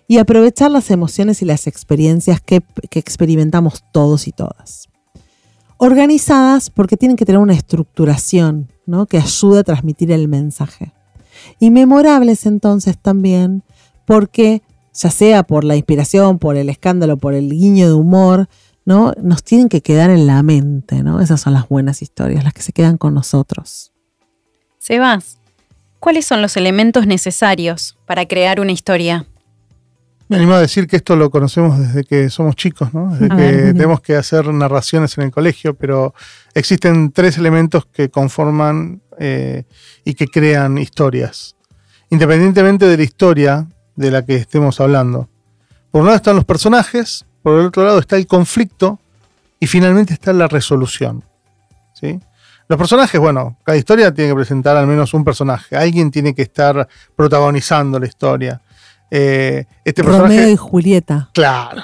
[0.07, 4.90] Y aprovechar las emociones y las experiencias que, que experimentamos todos y todas.
[5.83, 9.07] Organizadas porque tienen que tener una estructuración, ¿no?
[9.07, 10.93] Que ayude a transmitir el mensaje.
[11.59, 13.63] Y memorables entonces también
[14.05, 14.61] porque
[14.93, 18.51] ya sea por la inspiración, por el escándalo, por el guiño de humor,
[18.85, 19.15] ¿no?
[19.23, 21.19] Nos tienen que quedar en la mente, ¿no?
[21.19, 23.95] Esas son las buenas historias, las que se quedan con nosotros.
[24.79, 25.39] Sebas,
[25.99, 29.25] ¿cuáles son los elementos necesarios para crear una historia?
[30.31, 33.13] Me animo a decir que esto lo conocemos desde que somos chicos, ¿no?
[33.13, 36.15] Desde que tenemos que hacer narraciones en el colegio, pero
[36.55, 39.65] existen tres elementos que conforman eh,
[40.05, 41.57] y que crean historias.
[42.11, 43.67] Independientemente de la historia,
[43.97, 45.29] de la que estemos hablando.
[45.91, 49.01] Por un lado están los personajes, por el otro lado está el conflicto
[49.59, 51.25] y finalmente está la resolución.
[51.93, 52.21] ¿sí?
[52.69, 55.75] Los personajes, bueno, cada historia tiene que presentar al menos un personaje.
[55.75, 58.63] Alguien tiene que estar protagonizando la historia.
[59.11, 61.31] Eh, este Romeo y Julieta.
[61.35, 61.83] Claro.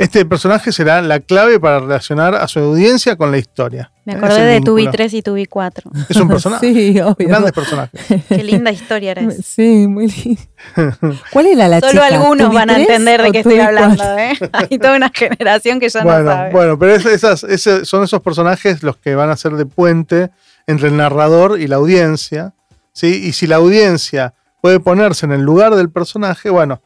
[0.00, 3.92] Este personaje será la clave para relacionar a su audiencia con la historia.
[4.06, 5.90] Me acordé de Tubi 3 y Tubi 4.
[6.08, 6.72] Es un personaje.
[6.72, 7.28] sí, obvio.
[7.28, 8.00] Grandes personajes.
[8.26, 9.42] Qué linda historia era esa.
[9.42, 11.18] Sí, muy linda.
[11.30, 14.38] ¿Cuál era la Solo algunos van a entender de qué estoy hablando, ¿eh?
[14.54, 16.50] Hay toda una generación que ya no sabe.
[16.50, 17.44] Bueno, pero esas,
[17.82, 20.30] son esos personajes los que van a ser de puente
[20.66, 22.54] entre el narrador y la audiencia.
[22.94, 23.20] ¿sí?
[23.22, 26.82] Y si la audiencia puede ponerse en el lugar del personaje, bueno,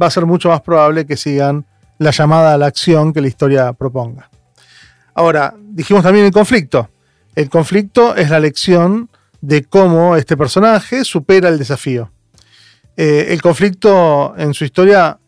[0.00, 1.66] va a ser mucho más probable que sigan
[1.98, 4.30] la llamada a la acción que la historia proponga.
[5.14, 6.90] Ahora, dijimos también el conflicto.
[7.34, 12.10] El conflicto es la lección de cómo este personaje supera el desafío.
[12.96, 15.18] Eh, el conflicto en su historia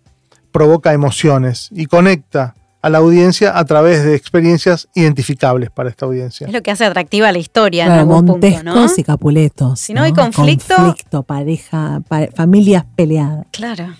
[0.52, 2.54] provoca emociones y conecta
[2.85, 6.47] a la audiencia a través de experiencias identificables para esta audiencia.
[6.47, 8.01] Es lo que hace atractiva la historia.
[8.01, 9.81] en Montescos y Capuletos.
[9.81, 10.75] Si no, hay conflicto.
[10.77, 12.03] Conflicto, pareja,
[12.35, 13.47] familias peleadas.
[13.53, 13.94] Claro.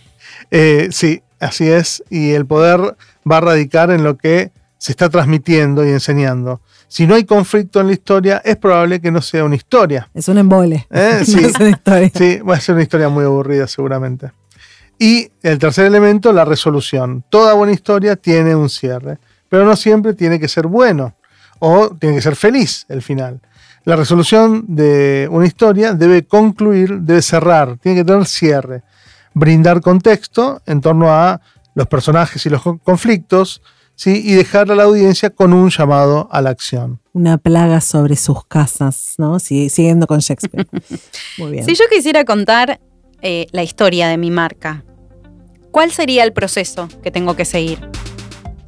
[0.51, 2.97] Eh, sí, Así es, y el poder
[3.31, 6.63] va a radicar en lo que se está transmitiendo y enseñando.
[6.89, 10.09] Si no hay conflicto en la historia, es probable que no sea una historia.
[10.15, 10.87] Es un embole.
[10.91, 11.21] ¿Eh?
[11.25, 11.45] Sí,
[12.15, 14.33] sí, va a ser una historia muy aburrida seguramente.
[14.99, 17.25] Y el tercer elemento, la resolución.
[17.29, 21.15] Toda buena historia tiene un cierre, pero no siempre tiene que ser bueno
[21.59, 23.41] o tiene que ser feliz el final.
[23.85, 28.83] La resolución de una historia debe concluir, debe cerrar, tiene que tener cierre
[29.35, 31.41] brindar contexto en torno a
[31.75, 33.61] los personajes y los conflictos,
[33.97, 34.23] ¿sí?
[34.25, 37.01] y dejar a la audiencia con un llamado a la acción.
[37.13, 39.39] Una plaga sobre sus casas, ¿no?
[39.41, 40.67] siguiendo con Shakespeare.
[41.39, 41.65] Muy bien.
[41.65, 42.81] Si yo quisiera contar
[43.27, 44.85] eh, la historia de mi marca,
[45.71, 47.79] ¿cuál sería el proceso que tengo que seguir?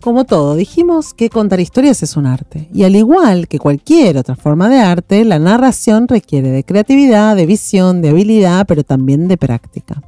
[0.01, 2.67] Como todo, dijimos que contar historias es un arte.
[2.73, 7.45] Y al igual que cualquier otra forma de arte, la narración requiere de creatividad, de
[7.45, 10.03] visión, de habilidad, pero también de práctica.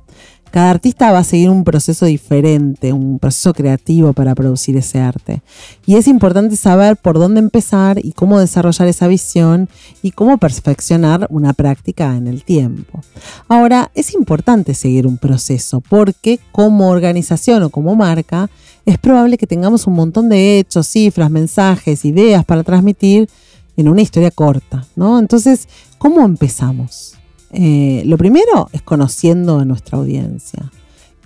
[0.50, 5.42] Cada artista va a seguir un proceso diferente, un proceso creativo para producir ese arte.
[5.86, 9.68] Y es importante saber por dónde empezar y cómo desarrollar esa visión
[10.02, 13.00] y cómo perfeccionar una práctica en el tiempo.
[13.48, 18.48] Ahora, es importante seguir un proceso porque como organización o como marca,
[18.86, 23.28] es probable que tengamos un montón de hechos, cifras, mensajes, ideas para transmitir
[23.76, 25.18] en una historia corta, ¿no?
[25.18, 27.17] Entonces, ¿cómo empezamos?
[27.52, 30.70] Eh, lo primero es conociendo a nuestra audiencia.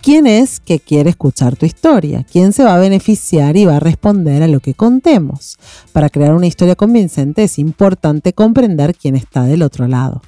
[0.03, 2.27] ¿Quién es que quiere escuchar tu historia?
[2.29, 5.59] ¿Quién se va a beneficiar y va a responder a lo que contemos?
[5.93, 10.21] Para crear una historia convincente es importante comprender quién está del otro lado.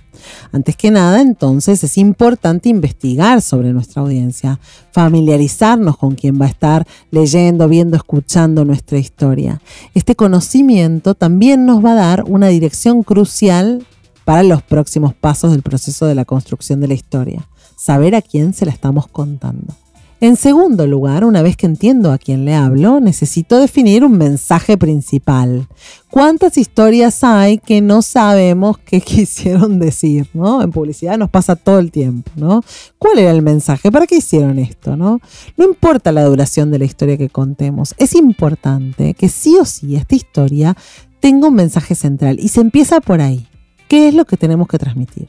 [0.53, 4.61] Antes que nada, entonces es importante investigar sobre nuestra audiencia,
[4.93, 9.61] familiarizarnos con quién va a estar leyendo, viendo, escuchando nuestra historia.
[9.95, 13.85] Este conocimiento también nos va a dar una dirección crucial
[14.25, 18.55] para los próximos pasos del proceso de la construcción de la historia saber a quién
[18.55, 19.75] se la estamos contando.
[20.21, 24.79] En segundo lugar, una vez que entiendo a quién le hablo, necesito definir un mensaje
[24.79, 25.67] principal.
[26.09, 30.27] ¿Cuántas historias hay que no sabemos qué quisieron decir?
[30.33, 30.63] ¿no?
[30.63, 32.31] En publicidad nos pasa todo el tiempo.
[32.37, 32.63] ¿no?
[32.99, 33.93] ¿Cuál era el mensaje?
[33.93, 34.97] ¿Para qué hicieron esto?
[34.97, 35.21] ¿no?
[35.59, 39.95] no importa la duración de la historia que contemos, es importante que sí o sí
[39.97, 40.75] esta historia
[41.21, 43.47] tenga un mensaje central y se empieza por ahí.
[43.89, 45.29] ¿Qué es lo que tenemos que transmitir?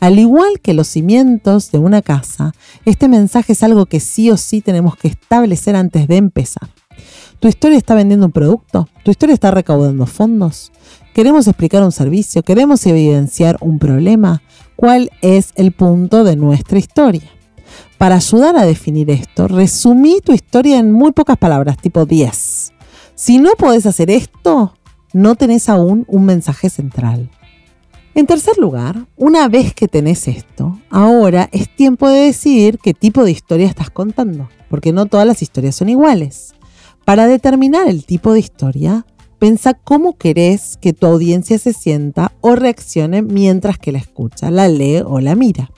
[0.00, 2.52] Al igual que los cimientos de una casa,
[2.84, 6.68] este mensaje es algo que sí o sí tenemos que establecer antes de empezar.
[7.40, 8.88] ¿Tu historia está vendiendo un producto?
[9.04, 10.72] ¿Tu historia está recaudando fondos?
[11.14, 12.42] ¿Queremos explicar un servicio?
[12.42, 14.42] ¿Queremos evidenciar un problema?
[14.76, 17.28] ¿Cuál es el punto de nuestra historia?
[17.96, 22.72] Para ayudar a definir esto, resumí tu historia en muy pocas palabras, tipo 10.
[23.14, 24.74] Si no podés hacer esto,
[25.12, 27.30] no tenés aún un mensaje central.
[28.14, 33.24] En tercer lugar, una vez que tenés esto, ahora es tiempo de decidir qué tipo
[33.24, 36.54] de historia estás contando, porque no todas las historias son iguales.
[37.04, 39.06] Para determinar el tipo de historia,
[39.38, 44.66] Pensa cómo querés que tu audiencia se sienta o reaccione mientras que la escucha, la
[44.66, 45.70] lee o la mira.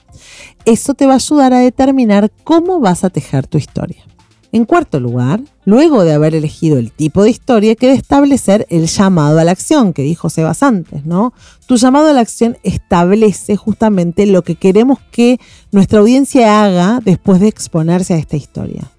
[0.65, 4.03] Eso te va a ayudar a determinar cómo vas a tejer tu historia.
[4.53, 9.39] En cuarto lugar, luego de haber elegido el tipo de historia, queda establecer el llamado
[9.39, 11.33] a la acción, que dijo Sebas antes, ¿no?
[11.67, 15.39] Tu llamado a la acción establece justamente lo que queremos que
[15.71, 18.91] nuestra audiencia haga después de exponerse a esta historia.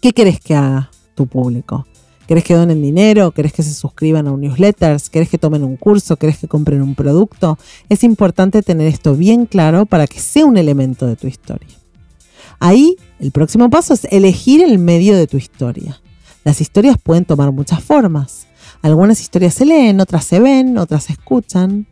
[0.00, 1.86] ¿Qué querés que haga tu público?
[2.26, 3.30] ¿Querés que donen dinero?
[3.30, 5.00] ¿Querés que se suscriban a un newsletter?
[5.10, 6.16] ¿Querés que tomen un curso?
[6.16, 7.58] ¿Querés que compren un producto?
[7.88, 11.68] Es importante tener esto bien claro para que sea un elemento de tu historia.
[12.60, 16.00] Ahí el próximo paso es elegir el medio de tu historia.
[16.44, 18.46] Las historias pueden tomar muchas formas.
[18.82, 21.86] Algunas historias se leen, otras se ven, otras se escuchan.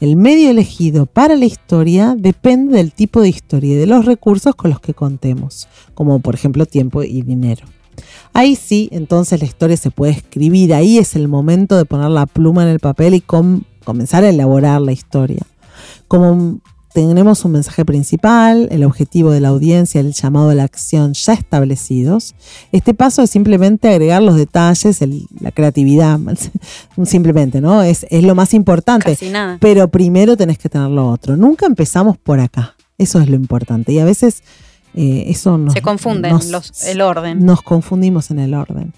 [0.00, 4.54] El medio elegido para la historia depende del tipo de historia y de los recursos
[4.54, 7.66] con los que contemos, como por ejemplo tiempo y dinero.
[8.32, 12.26] Ahí sí, entonces la historia se puede escribir, ahí es el momento de poner la
[12.26, 13.20] pluma en el papel y
[13.84, 15.42] comenzar a elaborar la historia.
[16.08, 16.60] Como
[16.92, 21.32] tenemos un mensaje principal, el objetivo de la audiencia, el llamado a la acción ya
[21.32, 22.34] establecidos.
[22.72, 25.00] Este paso es simplemente agregar los detalles,
[25.40, 26.18] la creatividad,
[27.04, 27.82] simplemente, ¿no?
[27.82, 29.16] Es, es lo más importante.
[29.60, 31.36] Pero primero tenés que tener lo otro.
[31.36, 32.74] Nunca empezamos por acá.
[32.98, 33.92] Eso es lo importante.
[33.92, 34.42] Y a veces
[34.94, 35.74] eh, eso nos...
[35.74, 36.36] Se confunden
[36.86, 37.44] el orden.
[37.44, 38.92] Nos confundimos en el orden.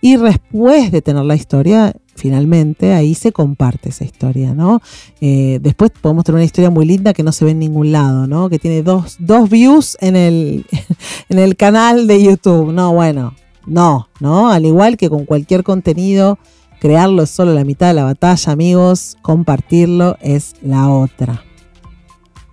[0.00, 4.82] Y después de tener la historia, finalmente ahí se comparte esa historia, ¿no?
[5.20, 8.26] Eh, después podemos tener una historia muy linda que no se ve en ningún lado,
[8.26, 8.50] ¿no?
[8.50, 9.16] Que tiene dos,
[9.48, 10.66] views en el,
[11.28, 12.72] en el canal de YouTube.
[12.72, 13.34] No, bueno,
[13.66, 14.50] no, ¿no?
[14.50, 16.38] Al igual que con cualquier contenido,
[16.80, 21.44] crearlo es solo la mitad de la batalla, amigos, compartirlo es la otra.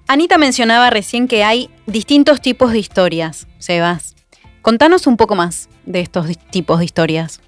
[0.08, 4.16] Anita mencionaba recién que hay distintos tipos de historias, Sebas.
[4.62, 7.42] Contanos un poco más de estos tipos de historias.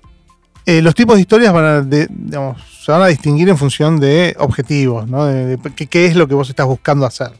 [0.70, 5.08] Eh, los tipos de historias van a, se van a distinguir en función de objetivos,
[5.08, 5.26] ¿no?
[5.26, 5.58] de,
[5.90, 7.32] qué, es lo que vos estás buscando hacer.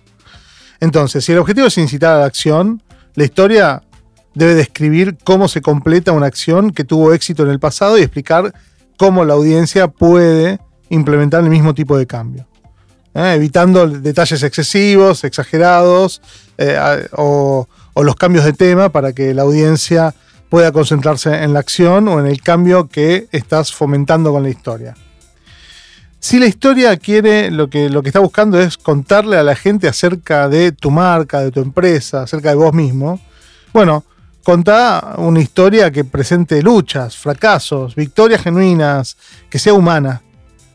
[0.80, 2.82] Entonces, si el objetivo es incitar a la acción,
[3.16, 3.84] la historia
[4.34, 8.54] debe describir cómo se completa una acción que tuvo éxito en el pasado y explicar
[8.96, 12.48] cómo la audiencia puede implementar el mismo tipo de cambio.
[13.14, 13.34] ¿eh?
[13.36, 16.22] Evitando detalles excesivos, exagerados
[16.58, 20.16] eh, o, o los cambios de tema para que la audiencia
[20.50, 24.96] pueda concentrarse en la acción o en el cambio que estás fomentando con la historia.
[26.20, 29.88] Si la historia quiere, lo que, lo que está buscando es contarle a la gente
[29.88, 33.20] acerca de tu marca, de tu empresa, acerca de vos mismo,
[33.72, 34.04] bueno,
[34.44, 39.18] contá una historia que presente luchas, fracasos, victorias genuinas,
[39.50, 40.22] que sea humana.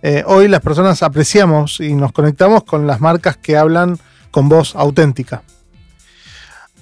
[0.03, 3.99] Eh, hoy las personas apreciamos y nos conectamos con las marcas que hablan
[4.31, 5.43] con voz auténtica.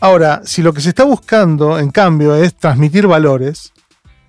[0.01, 3.73] Ahora, si lo que se está buscando, en cambio, es transmitir valores,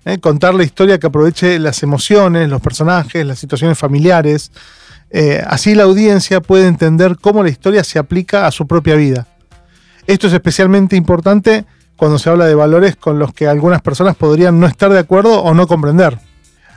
[0.04, 0.18] ¿eh?
[0.18, 4.52] contar la historia que aproveche las emociones, los personajes, las situaciones familiares,
[5.10, 9.26] eh, así la audiencia puede entender cómo la historia se aplica a su propia vida.
[10.06, 11.64] Esto es especialmente importante
[11.96, 15.42] cuando se habla de valores con los que algunas personas podrían no estar de acuerdo
[15.42, 16.18] o no comprender.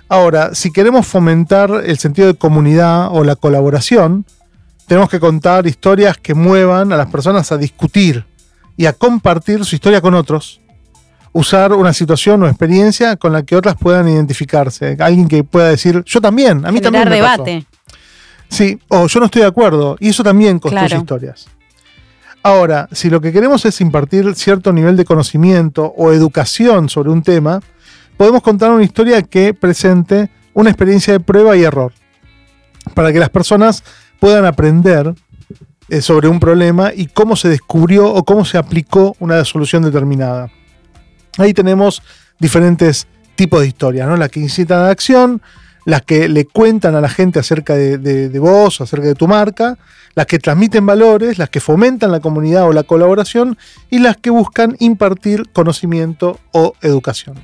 [0.08, 4.26] Ahora, si queremos fomentar el sentido de comunidad o la colaboración,
[4.88, 8.26] tenemos que contar historias que muevan a las personas a discutir
[8.78, 10.62] y a compartir su historia con otros.
[11.32, 14.96] Usar una situación o experiencia con la que otras puedan identificarse.
[15.00, 17.10] Alguien que pueda decir, yo también, a mí también.
[17.10, 17.66] Me debate.
[18.48, 19.98] Sí, o yo no estoy de acuerdo.
[20.00, 21.48] Y eso también construye historias.
[22.42, 27.24] Ahora, si lo que queremos es impartir cierto nivel de conocimiento o educación sobre un
[27.24, 27.60] tema,
[28.18, 31.92] podemos contar una historia que presente una experiencia de prueba y error,
[32.94, 33.84] para que las personas
[34.20, 35.14] puedan aprender
[36.02, 40.50] sobre un problema y cómo se descubrió o cómo se aplicó una solución determinada.
[41.38, 42.02] Ahí tenemos
[42.40, 44.18] diferentes tipos de historias, ¿no?
[44.18, 45.42] Las que incitan a la acción,
[45.86, 49.78] las que le cuentan a la gente acerca de, de, vos, acerca de tu marca,
[50.16, 53.58] las que transmiten valores, las que fomentan la comunidad o la colaboración
[53.90, 57.36] y las que buscan impartir conocimiento o educación.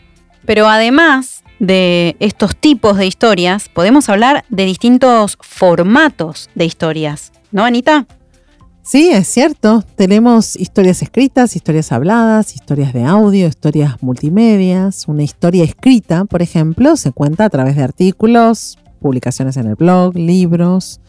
[0.46, 7.64] Pero además de estos tipos de historias, podemos hablar de distintos formatos de historias, ¿no,
[7.64, 8.08] Anita?
[8.92, 9.86] Sí, es cierto.
[9.96, 15.08] Tenemos historias escritas, historias habladas, historias de audio, historias multimedias.
[15.08, 20.18] Una historia escrita, por ejemplo, se cuenta a través de artículos, publicaciones en el blog,
[20.18, 21.00] libros,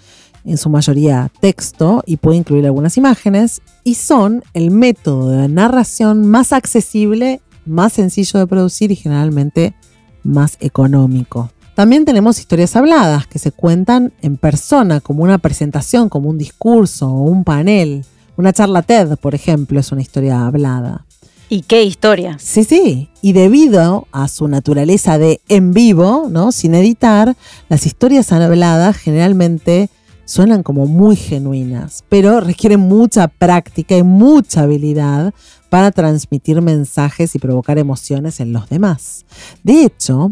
[0.44, 6.24] en su mayoría texto y puede incluir algunas imágenes, y son el método de narración
[6.24, 9.74] más accesible, más sencillo de producir y generalmente
[10.22, 11.50] más económico.
[11.82, 17.10] También tenemos historias habladas que se cuentan en persona, como una presentación, como un discurso
[17.10, 18.04] o un panel.
[18.36, 21.06] Una charla TED, por ejemplo, es una historia hablada.
[21.48, 22.36] ¿Y qué historia?
[22.38, 23.08] Sí, sí.
[23.20, 26.52] Y debido a su naturaleza de en vivo, ¿no?
[26.52, 27.34] Sin editar,
[27.68, 29.90] las historias habladas generalmente
[30.24, 35.34] suenan como muy genuinas, pero requieren mucha práctica y mucha habilidad
[35.68, 39.24] para transmitir mensajes y provocar emociones en los demás.
[39.64, 40.30] De hecho,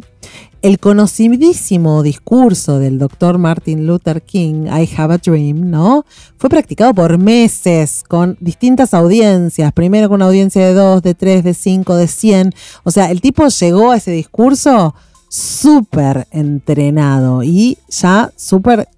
[0.63, 6.05] el conocidísimo discurso del doctor Martin Luther King, I Have a Dream, ¿no?
[6.37, 11.45] Fue practicado por meses con distintas audiencias, primero con una audiencia de 2, de 3,
[11.45, 12.53] de 5, de 100.
[12.85, 14.95] O sea, el tipo llegó a ese discurso
[15.29, 18.89] súper entrenado y ya súper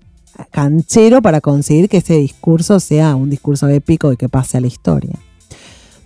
[0.50, 4.66] canchero para conseguir que ese discurso sea un discurso épico y que pase a la
[4.66, 5.18] historia.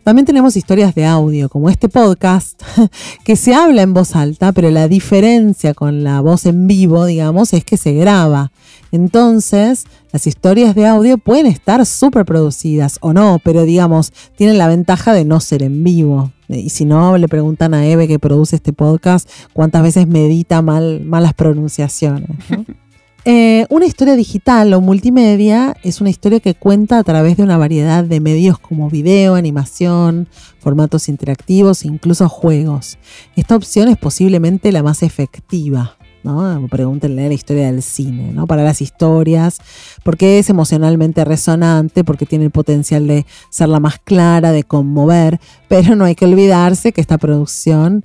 [0.07, 2.63] También tenemos historias de audio, como este podcast,
[3.25, 7.53] que se habla en voz alta, pero la diferencia con la voz en vivo, digamos,
[7.53, 8.53] es que se graba.
[8.93, 14.69] Entonces, las historias de audio pueden estar súper producidas o no, pero digamos, tienen la
[14.69, 16.31] ventaja de no ser en vivo.
[16.47, 21.01] Y si no, le preguntan a Eve que produce este podcast cuántas veces medita mal,
[21.05, 22.31] malas pronunciaciones.
[23.29, 27.59] Eh, una historia digital o multimedia es una historia que cuenta a través de una
[27.59, 30.29] variedad de medios como video, animación,
[30.61, 32.99] formatos interactivos e incluso juegos.
[33.35, 35.97] Esta opción es posiblemente la más efectiva.
[36.23, 36.69] ¿no?
[36.69, 38.47] Pregúntenle la historia del cine, ¿no?
[38.47, 39.59] Para las historias,
[40.05, 45.41] porque es emocionalmente resonante, porque tiene el potencial de ser la más clara, de conmover,
[45.69, 48.05] pero no hay que olvidarse que esta producción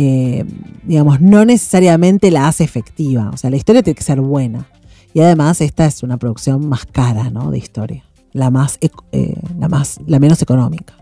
[0.00, 0.44] eh,
[0.84, 3.30] digamos, no necesariamente la hace efectiva.
[3.34, 4.68] O sea, la historia tiene que ser buena.
[5.12, 7.50] Y además esta es una producción más cara, ¿no?
[7.50, 8.04] De historia.
[8.32, 10.96] La más, eh, la más, la menos económica.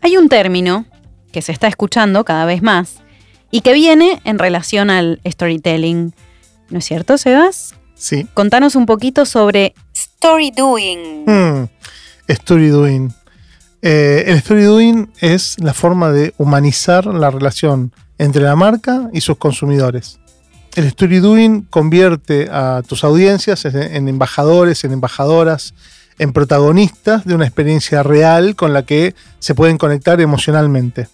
[0.00, 0.86] Hay un término
[1.32, 2.98] que se está escuchando cada vez más
[3.50, 6.14] y que viene en relación al storytelling.
[6.70, 7.74] ¿No es cierto, Sebas?
[7.96, 8.28] Sí.
[8.32, 11.24] Contanos un poquito sobre story doing.
[11.26, 11.66] Hmm,
[12.28, 13.12] story doing.
[13.80, 19.20] Eh, el story doing es la forma de humanizar la relación entre la marca y
[19.20, 20.18] sus consumidores.
[20.74, 25.74] El story doing convierte a tus audiencias en embajadores, en embajadoras,
[26.18, 31.08] en protagonistas de una experiencia real con la que se pueden conectar emocionalmente.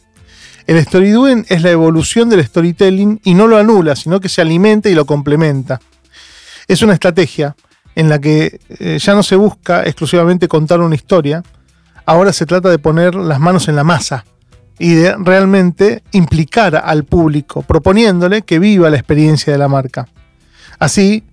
[0.66, 4.40] El story doing es la evolución del storytelling y no lo anula, sino que se
[4.40, 5.80] alimenta y lo complementa.
[6.66, 7.54] Es una estrategia
[7.94, 11.42] en la que eh, ya no se busca exclusivamente contar una historia,
[12.06, 14.24] ahora se trata de poner las manos en la masa
[14.78, 20.08] y de realmente implicar al público, proponiéndole que viva la experiencia de la marca.
[20.78, 21.24] Así,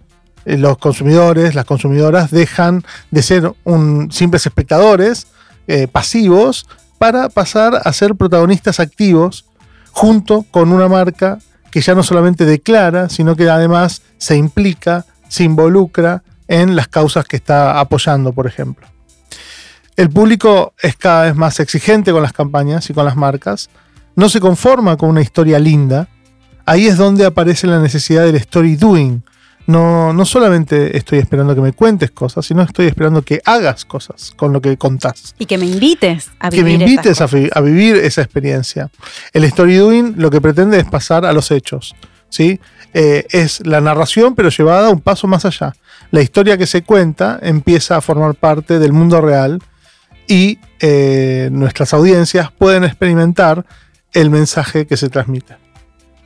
[0.45, 5.27] eh, los consumidores, las consumidoras dejan de ser un, simples espectadores
[5.67, 6.67] eh, pasivos
[6.97, 9.45] para pasar a ser protagonistas activos
[9.91, 11.39] junto con una marca
[11.71, 17.25] que ya no solamente declara, sino que además se implica, se involucra en las causas
[17.25, 18.85] que está apoyando, por ejemplo.
[19.95, 23.69] El público es cada vez más exigente con las campañas y con las marcas.
[24.15, 26.07] No se conforma con una historia linda.
[26.65, 29.23] Ahí es donde aparece la necesidad del story doing.
[29.67, 34.33] No, no solamente estoy esperando que me cuentes cosas, sino estoy esperando que hagas cosas
[34.35, 35.35] con lo que contás.
[35.37, 36.65] Y que me invites a vivir.
[36.65, 38.89] Que me invites a, a vivir esa experiencia.
[39.33, 41.95] El story doing lo que pretende es pasar a los hechos.
[42.31, 42.59] ¿sí?
[42.93, 45.73] Eh, es la narración, pero llevada un paso más allá.
[46.09, 49.61] La historia que se cuenta empieza a formar parte del mundo real
[50.31, 53.65] y eh, nuestras audiencias pueden experimentar
[54.13, 55.57] el mensaje que se transmite.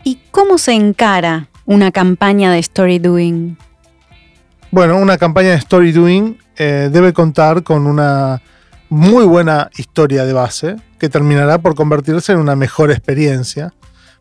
[0.03, 3.57] ¿Y cómo se encara una campaña de story doing?
[4.69, 8.43] Bueno, una campaña de story doing eh, debe contar con una
[8.89, 13.73] muy buena historia de base que terminará por convertirse en una mejor experiencia.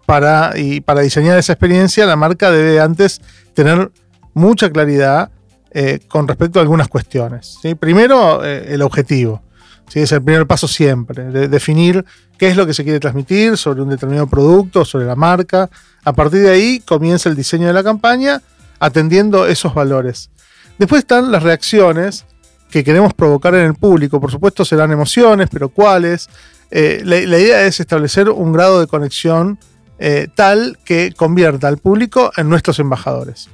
[0.07, 3.20] Para, y para diseñar esa experiencia, la marca debe antes
[3.53, 3.91] tener
[4.32, 5.30] mucha claridad
[5.72, 7.59] eh, con respecto a algunas cuestiones.
[7.78, 9.43] Primero, eh, el objetivo.
[9.89, 10.01] ¿Sí?
[10.01, 12.05] Es el primer paso siempre, de definir
[12.39, 15.70] qué es lo que se quiere transmitir sobre un determinado producto, sobre la marca.
[16.05, 18.43] A partir de ahí comienza el diseño de la campaña
[18.78, 20.30] atendiendo esos valores.
[20.78, 22.26] Después están las reacciones
[22.70, 24.20] que queremos provocar en el público.
[24.20, 26.28] Por supuesto serán emociones, pero cuáles.
[26.70, 29.59] Eh, la, idea es establecer un grado de conexión
[30.01, 33.49] eh, tal que convierta al público en nuestros embajadores.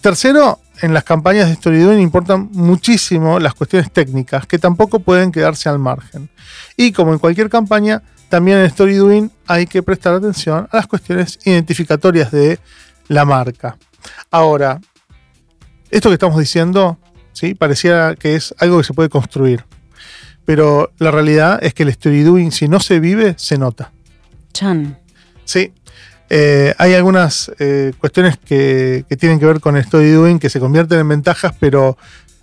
[0.00, 5.68] Tercero, en las campañas de Storydoing importan muchísimo las cuestiones técnicas que tampoco pueden quedarse
[5.68, 6.28] al margen.
[6.76, 11.38] Y como en cualquier campaña, también en Storydoing hay que prestar atención a las cuestiones
[11.44, 12.58] identificatorias de
[13.08, 13.76] la marca.
[14.30, 14.80] Ahora,
[15.90, 16.98] esto que estamos diciendo,
[17.32, 17.54] ¿sí?
[17.54, 19.64] parecía que es algo que se puede construir.
[20.44, 23.92] Pero la realidad es que el story doing, si no se vive, se nota.
[24.52, 24.98] Chan.
[25.44, 25.72] Sí.
[26.30, 31.00] Eh, hay algunas eh, cuestiones que, tienen que ver con story doing que se convierten
[31.00, 31.96] en ventajas, pero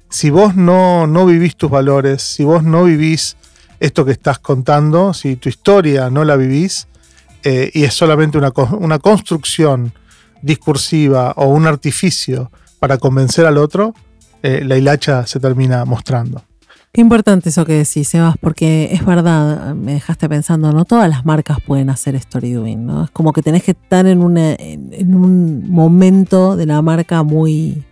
[0.10, 3.38] si vos no, no vivís tus valores, si vos no vivís
[3.80, 6.88] esto que estás contando, si tu historia no la vivís
[7.44, 9.94] eh, y es solamente una, una construcción
[10.42, 13.94] discursiva o un artificio para convencer al otro,
[14.42, 16.44] la hilacha se termina mostrando.
[16.96, 21.26] Qué importante eso que decís, Sebas, porque es verdad, me dejaste pensando, no todas las
[21.26, 23.04] marcas pueden hacer story doing, ¿no?
[23.04, 27.84] Es como que tenés que estar en, en, un momento de la marca muy...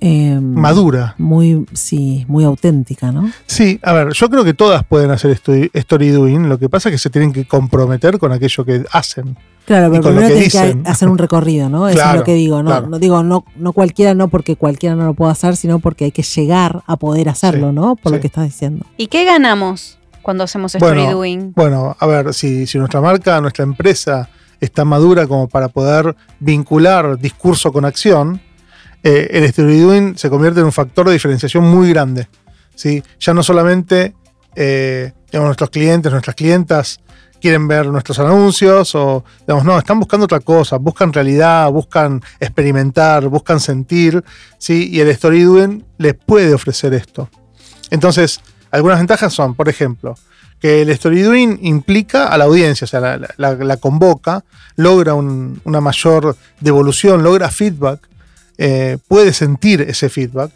[0.00, 1.14] Em, Madura.
[1.18, 3.30] Muy, sí, muy auténtica, ¿no?
[3.46, 6.88] Sí, a ver, yo creo que todas pueden hacer story, story doing, lo que pasa
[6.88, 9.36] es que se tienen que comprometer con aquello que hacen.
[9.66, 11.88] Claro, pero primero tiene que hacer un recorrido, ¿no?
[11.88, 12.62] Eso es lo que digo.
[12.62, 16.06] No, no digo, no, no cualquiera, no porque cualquiera no lo pueda hacer, sino porque
[16.06, 17.96] hay que llegar a poder hacerlo, ¿no?
[17.96, 18.86] Por lo que estás diciendo.
[18.96, 21.52] ¿Y qué ganamos cuando hacemos story doing?
[21.54, 24.28] Bueno, a ver, si, si nuestra marca, nuestra empresa
[24.60, 28.40] está madura como para poder vincular discurso con acción,
[29.02, 32.28] eh, el story doing se convierte en un factor de diferenciación muy grande.
[32.74, 33.02] ¿sí?
[33.18, 34.14] Ya no solamente
[34.54, 37.00] eh, nuestros clientes, nuestras clientas
[37.40, 43.28] quieren ver nuestros anuncios o, digamos, no, están buscando otra cosa, buscan realidad, buscan experimentar,
[43.28, 44.24] buscan sentir,
[44.58, 44.88] ¿sí?
[44.92, 47.28] Y el story doing les puede ofrecer esto.
[47.90, 50.16] Entonces, algunas ventajas son, por ejemplo,
[50.60, 54.44] que el story doing implica a la audiencia, o sea, la, convoca,
[54.76, 58.08] logra una mayor devolución, logra feedback,
[58.58, 60.50] eh, puede sentir ese feedback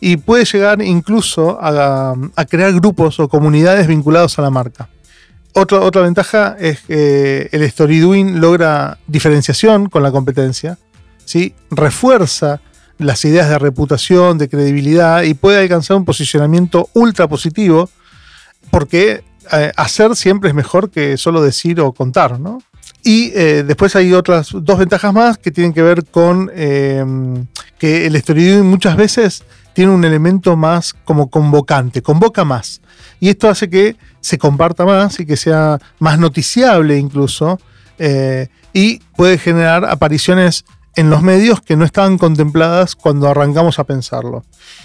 [0.00, 4.88] y puede llegar incluso a crear grupos o comunidades vinculados a la marca.
[5.56, 10.78] Otra, ventaja es que el story doing logra diferenciación con la competencia,
[11.24, 11.54] ¿sí?
[11.70, 12.60] refuerza
[12.98, 17.88] las ideas de reputación, de credibilidad y puede alcanzar un posicionamiento ultra positivo
[18.70, 22.60] porque eh, hacer siempre es mejor que solo decir o contar, ¿no?
[23.04, 27.04] Y eh, después hay otras dos ventajas más que tienen que ver con eh,
[27.78, 29.44] que el story doing muchas veces
[29.74, 32.80] tiene un elemento más como convocante, convoca más.
[33.20, 37.58] Y esto hace que se comparta más y que sea más noticiable incluso.
[37.98, 40.64] Eh, y puede generar apariciones
[40.96, 44.44] en los medios que no estaban contempladas cuando arrancamos a pensarlo.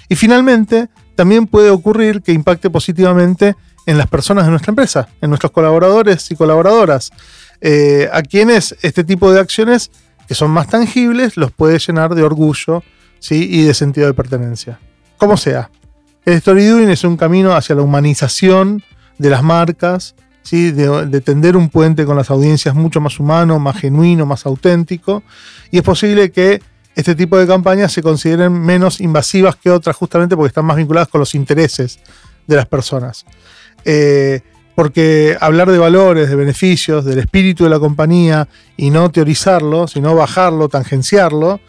[0.10, 5.30] Y finalmente, también puede ocurrir que impacte positivamente en las personas de nuestra empresa, en
[5.30, 7.12] nuestros colaboradores y colaboradoras,
[7.62, 9.92] eh, a quienes este tipo de acciones,
[10.28, 12.84] que son más tangibles, los puede llenar de orgullo
[13.20, 13.48] ¿sí?
[13.50, 14.80] y de sentido de pertenencia.
[15.18, 15.70] Como sea,
[16.26, 18.84] el story doing es un camino hacia la humanización
[19.18, 20.72] de las marcas, ¿sí?
[20.72, 25.24] de, tender un puente con las audiencias mucho más humano, más genuino, más auténtico.
[25.72, 26.62] Y es posible que
[26.96, 31.08] este tipo de campañas se consideren menos invasivas que otras justamente porque están más vinculadas
[31.08, 32.00] con los intereses
[32.48, 33.26] de las personas.
[33.86, 34.42] Eh,
[34.76, 38.48] porque hablar de valores, de beneficios, del espíritu de la compañía
[38.78, 41.60] y no teorizarlo, sino bajarlo, tangenciarlo,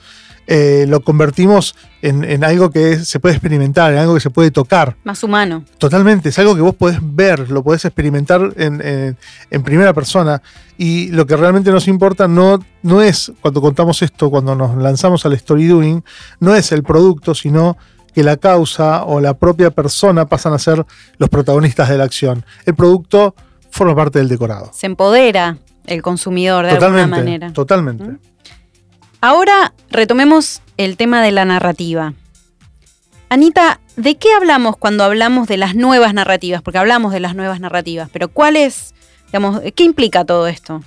[0.53, 4.97] eh, lo convertimos en, algo que se puede experimentar, en algo que se puede tocar.
[5.05, 5.65] Más humano.
[5.79, 9.17] Totalmente, es algo que vos podés ver, lo podés experimentar en,
[9.63, 10.43] primera persona.
[10.77, 15.25] Y lo que realmente nos importa no, no es, cuando contamos esto, cuando nos lanzamos
[15.25, 16.03] al story doing,
[16.41, 17.77] no es el producto, sino
[18.13, 20.85] que la causa o la propia persona pasan a ser
[21.19, 22.45] los protagonistas de la acción.
[22.67, 23.37] El producto
[23.71, 24.73] forma parte del decorado.
[24.75, 27.53] Se empodera el consumidor de alguna manera.
[27.53, 28.19] Totalmente.
[29.23, 32.15] Ahora retomemos el tema de la narrativa.
[33.29, 36.63] Anita, ¿de qué hablamos cuando hablamos de las nuevas narrativas?
[36.63, 38.95] Porque hablamos de las nuevas narrativas, pero ¿cuál es,
[39.27, 40.83] digamos, qué implica todo esto?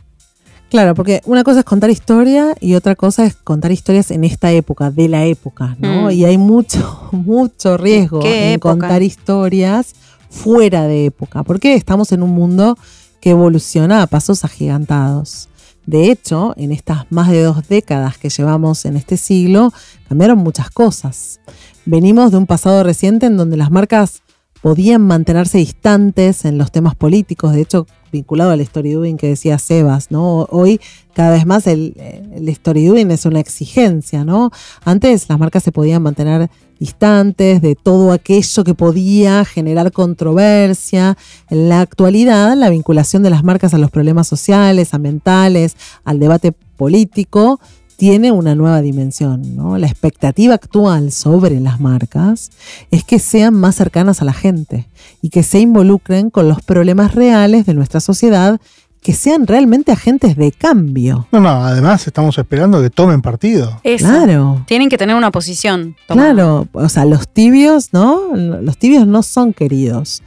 [0.69, 4.51] Claro, porque una cosa es contar historia y otra cosa es contar historias en esta
[4.51, 6.07] época, de la época, ¿no?
[6.07, 6.11] Mm.
[6.11, 8.71] Y hay mucho, mucho riesgo ¿Qué en época?
[8.71, 9.93] contar historias
[10.31, 12.79] fuera de época, porque estamos en un mundo
[13.21, 15.49] que evoluciona a pasos agigantados.
[15.85, 19.73] De hecho, en estas más de dos décadas que llevamos en este siglo,
[20.07, 21.39] cambiaron muchas cosas.
[21.85, 24.21] Venimos de un pasado reciente en donde las marcas
[24.61, 30.11] podían mantenerse distantes en los temas políticos, de hecho, vinculado al storydoing que decía Sebas,
[30.11, 30.47] ¿no?
[30.49, 30.79] Hoy
[31.13, 31.95] cada vez más el,
[32.33, 34.51] el storydoing es una exigencia, ¿no?
[34.85, 36.49] Antes las marcas se podían mantener
[36.79, 41.17] distantes de todo aquello que podía generar controversia.
[41.49, 46.51] En la actualidad, la vinculación de las marcas a los problemas sociales, ambientales, al debate
[46.51, 47.59] político,
[48.03, 49.55] tiene una nueva dimensión.
[49.55, 49.77] ¿no?
[49.77, 52.51] La expectativa actual sobre las marcas
[52.91, 54.89] es que sean más cercanas a la gente
[55.21, 58.59] y que se involucren con los problemas reales de nuestra sociedad,
[58.99, 61.27] que sean realmente agentes de cambio.
[61.31, 63.79] No, no, además estamos esperando que tomen partido.
[63.83, 64.05] Eso.
[64.05, 64.65] Claro.
[64.67, 65.95] Tienen que tener una posición.
[66.05, 66.33] tomada.
[66.33, 68.35] Claro, o sea, los tibios, ¿no?
[68.35, 70.23] Los tibios no son queridos.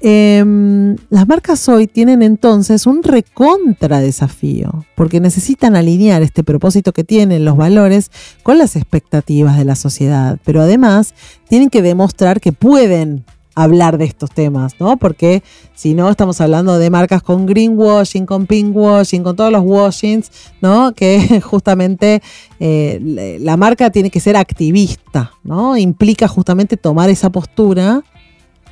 [0.00, 7.04] Em, las marcas hoy tienen entonces un recontra desafío, porque necesitan alinear este propósito que
[7.04, 8.10] tienen, los valores,
[8.42, 11.14] con las expectativas de la sociedad, pero además
[11.48, 13.24] tienen que demostrar que pueden
[13.56, 14.98] hablar de estos temas, ¿no?
[14.98, 15.42] Porque
[15.74, 20.30] si no, estamos hablando de marcas con greenwashing, con pinkwashing, con todos los washings,
[20.60, 20.92] ¿no?
[20.92, 22.22] Que justamente
[22.60, 25.76] eh, la marca tiene que ser activista, ¿no?
[25.78, 28.04] Implica justamente tomar esa postura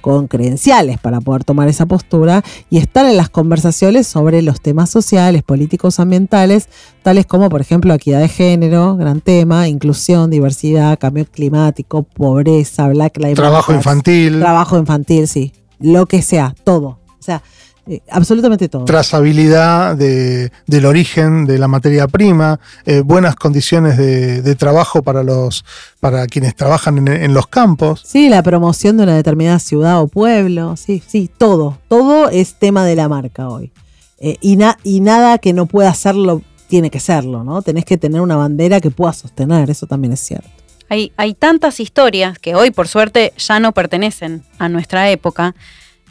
[0.05, 4.91] con credenciales para poder tomar esa postura y estar en las conversaciones sobre los temas
[4.91, 6.69] sociales, políticos, ambientales,
[7.03, 13.17] tales como, por ejemplo, equidad de género, gran tema, inclusión, diversidad, cambio climático, pobreza, Black
[13.17, 15.55] Lives Trabajo infantil, Trabajo infantil, sí.
[15.81, 16.99] Lo que sea, todo.
[17.09, 17.43] O sea,
[17.87, 18.85] eh, absolutamente todo.
[18.85, 25.23] trazabilidad de- del origen de la materia prima, eh, buenas condiciones de, de trabajo para
[25.23, 25.65] los
[26.01, 28.03] para quienes trabajan en, en los campos.
[28.05, 31.79] Sí, la promoción de una determinada ciudad o pueblo, sí, sí, todo.
[31.89, 33.73] Todo es tema de la marca hoy.
[34.19, 37.63] Eh, y, na- y nada que no pueda hacerlo tiene que serlo, ¿no?
[37.63, 40.49] Tenés que tener una bandera que pueda sostener, eso también es cierto.
[40.89, 45.55] Hay, hay tantas historias que hoy, por suerte, ya no pertenecen a nuestra época,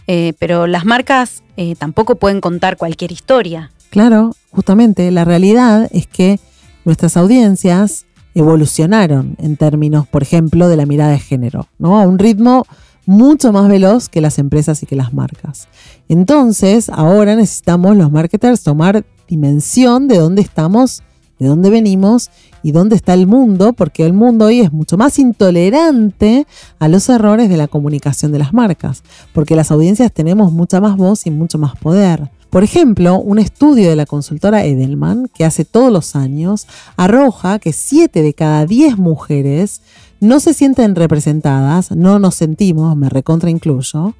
[0.07, 3.71] eh, pero las marcas eh, tampoco pueden contar cualquier historia.
[3.89, 6.39] Claro, justamente la realidad es que
[6.85, 11.99] nuestras audiencias evolucionaron en términos, por ejemplo, de la mirada de género, ¿no?
[11.99, 12.65] A un ritmo
[13.05, 15.67] mucho más veloz que las empresas y que las marcas.
[16.09, 21.03] Entonces, ahora necesitamos los marketers tomar dimensión de dónde estamos,
[21.43, 22.31] de dónde venimos
[22.63, 26.47] y dónde está el mundo, porque el mundo hoy es mucho más intolerante
[26.79, 30.95] a los errores de la comunicación de las marcas, porque las audiencias tenemos mucha más
[30.95, 32.31] voz y mucho más poder.
[32.49, 37.73] Por ejemplo, un estudio de la consultora Edelman, que hace todos los años, arroja que
[37.73, 39.81] 7 de cada 10 mujeres
[40.19, 44.13] no se sienten representadas, no nos sentimos, me recontra incluyo,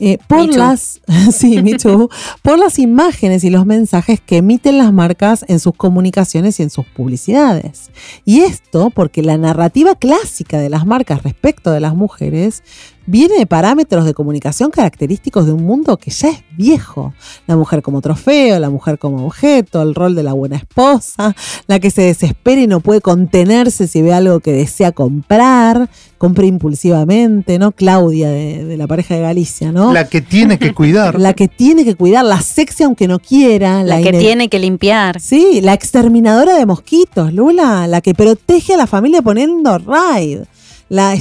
[0.00, 1.00] eh, por Me las
[1.32, 2.08] sí, me too,
[2.42, 6.70] por las imágenes y los mensajes que emiten las marcas en sus comunicaciones y en
[6.70, 7.90] sus publicidades.
[8.24, 12.62] Y esto porque la narrativa clásica de las marcas respecto de las mujeres
[13.06, 17.14] viene de parámetros de comunicación característicos de un mundo que ya es viejo.
[17.46, 21.34] La mujer como trofeo, la mujer como objeto, el rol de la buena esposa,
[21.66, 25.88] la que se desespera y no puede contenerse si ve algo que desea comprar,
[26.18, 27.72] compra impulsivamente, ¿no?
[27.72, 29.92] Claudia de, de la pareja de Galicia, ¿no?
[29.92, 31.18] La que tiene que cuidar.
[31.24, 34.58] La que tiene que cuidar, la sexy aunque no quiera, La, la, que tiene que
[34.58, 35.20] limpiar.
[35.20, 40.40] Sí, la exterminadora de mosquitos, Lula, la que protege a la familia poniendo raid.
[40.90, 41.14] La,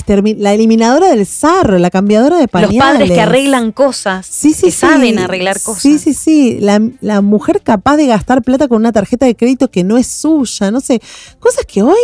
[0.53, 2.75] eliminadora del sarro, la cambiadora de pañales.
[2.75, 4.77] Los padres que arreglan cosas, Sí, sí, que sí.
[4.77, 5.81] saben arreglar cosas.
[5.81, 6.57] Sí, sí, sí.
[6.59, 10.07] La, la mujer capaz de gastar plata con una tarjeta de crédito que no es
[10.07, 11.01] suya, no sé.
[11.39, 11.97] Cosas que hoy,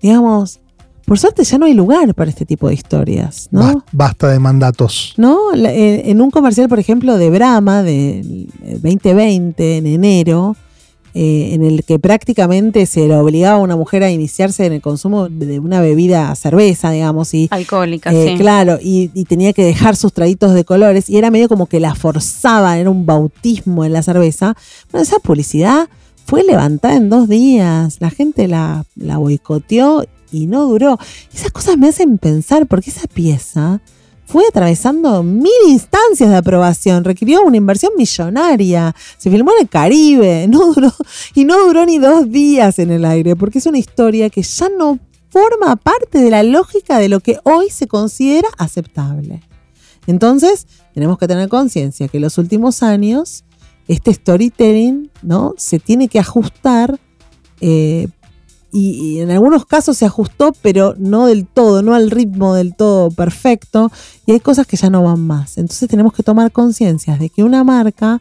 [0.00, 0.60] digamos,
[1.04, 3.62] por suerte ya no hay lugar para este tipo de historias, ¿no?
[3.62, 5.12] Bas- Basta de mandatos.
[5.16, 5.52] ¿no?
[5.54, 8.46] La- En, un comercial, por ejemplo, de Brahma del
[8.80, 10.56] 2020, en enero,
[11.14, 14.80] eh, en el que prácticamente se le obligaba a una mujer a iniciarse en el
[14.80, 18.36] consumo de una bebida cerveza, digamos, y Alcohólica, eh, sí.
[18.36, 21.80] claro, y, y tenía que dejar sus traguitos de colores, y era medio como que
[21.80, 24.56] la forzaba, era un bautismo en la cerveza.
[24.90, 25.88] Bueno, esa publicidad
[26.26, 30.96] fue levantada en dos días, la gente la, la boicoteó y no duró.
[31.34, 33.80] Esas cosas me hacen pensar, porque esa pieza
[34.30, 40.44] fue atravesando mil instancias de aprobación, requirió una inversión millonaria, se filmó en el Caribe,
[41.34, 44.68] y no duró ni dos días en el aire, porque es una historia que ya
[44.68, 45.00] no
[45.30, 49.42] forma parte de la lógica de lo que hoy se considera aceptable.
[50.06, 53.44] Entonces, tenemos que tener conciencia que en los últimos años
[53.88, 55.54] este storytelling ¿no?
[55.56, 57.00] se tiene que ajustar
[57.60, 58.06] eh,
[58.72, 63.10] y, en algunos casos se ajustó, pero no del todo, no al ritmo del todo
[63.10, 63.90] perfecto,
[64.26, 65.58] y hay cosas que ya no van más.
[65.58, 68.20] Entonces tenemos que tomar conciencia de que una marca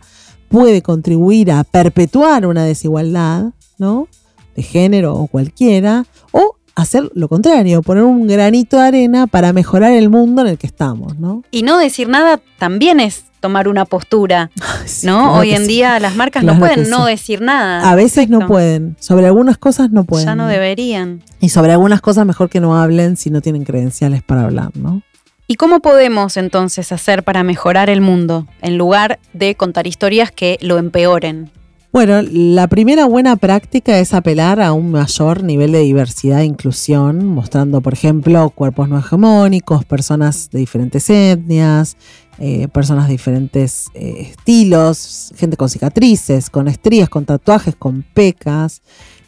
[0.49, 4.07] puede contribuir a perpetuar una desigualdad, ¿no?
[4.55, 9.91] De género o cualquiera, o hacer lo contrario, poner un granito de arena para mejorar
[9.91, 11.43] el mundo en el que estamos, ¿no?
[11.51, 14.51] Y no decir nada también es tomar una postura,
[15.03, 15.35] ¿no?
[15.35, 17.89] Hoy en día las marcas no pueden no decir nada.
[17.89, 20.25] A veces no pueden, sobre algunas cosas no pueden.
[20.25, 21.23] Ya no deberían.
[21.39, 25.01] Y sobre algunas cosas mejor que no hablen si no tienen credenciales para hablar, ¿no?
[25.47, 30.59] ¿Y cómo podemos entonces hacer para mejorar el mundo en lugar de contar historias que
[30.61, 31.49] lo empeoren?
[31.91, 37.25] Bueno, la primera buena práctica es apelar a un mayor nivel de diversidad e inclusión,
[37.25, 41.97] mostrando, por ejemplo, cuerpos no hegemónicos, personas de diferentes etnias,
[42.39, 48.81] eh, personas de diferentes eh, estilos, gente con cicatrices, con estrías, con tatuajes, con pecas.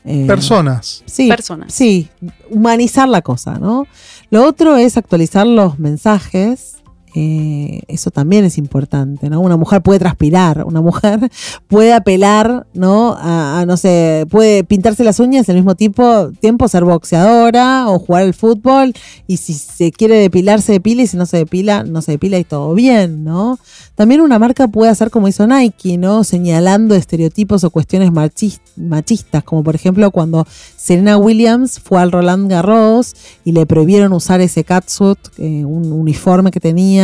[0.05, 1.03] Eh, personas.
[1.05, 1.73] Sí, personas.
[1.73, 2.09] Sí,
[2.49, 3.85] humanizar la cosa, ¿no?
[4.29, 6.80] Lo otro es actualizar los mensajes
[7.13, 9.41] eh, eso también es importante, ¿no?
[9.41, 11.29] Una mujer puede transpirar, una mujer
[11.67, 13.15] puede apelar, ¿no?
[13.19, 18.23] A, no sé, puede pintarse las uñas al mismo tipo, tiempo ser boxeadora o jugar
[18.23, 18.93] al fútbol
[19.27, 22.37] y si se quiere depilar se depila y si no se depila, no se depila
[22.37, 23.59] y todo bien, ¿no?
[23.95, 26.23] También una marca puede hacer como hizo Nike, ¿no?
[26.23, 30.47] Señalando estereotipos o cuestiones machistas, como por ejemplo cuando
[30.77, 36.51] Serena Williams fue al Roland Garros y le prohibieron usar ese catsuit, eh, un uniforme
[36.51, 37.00] que tenía,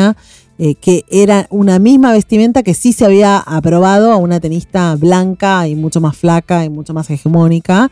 [0.60, 5.68] eh, que era una misma vestimenta que sí se había aprobado a una tenista blanca
[5.68, 7.92] y mucho más flaca y mucho más hegemónica.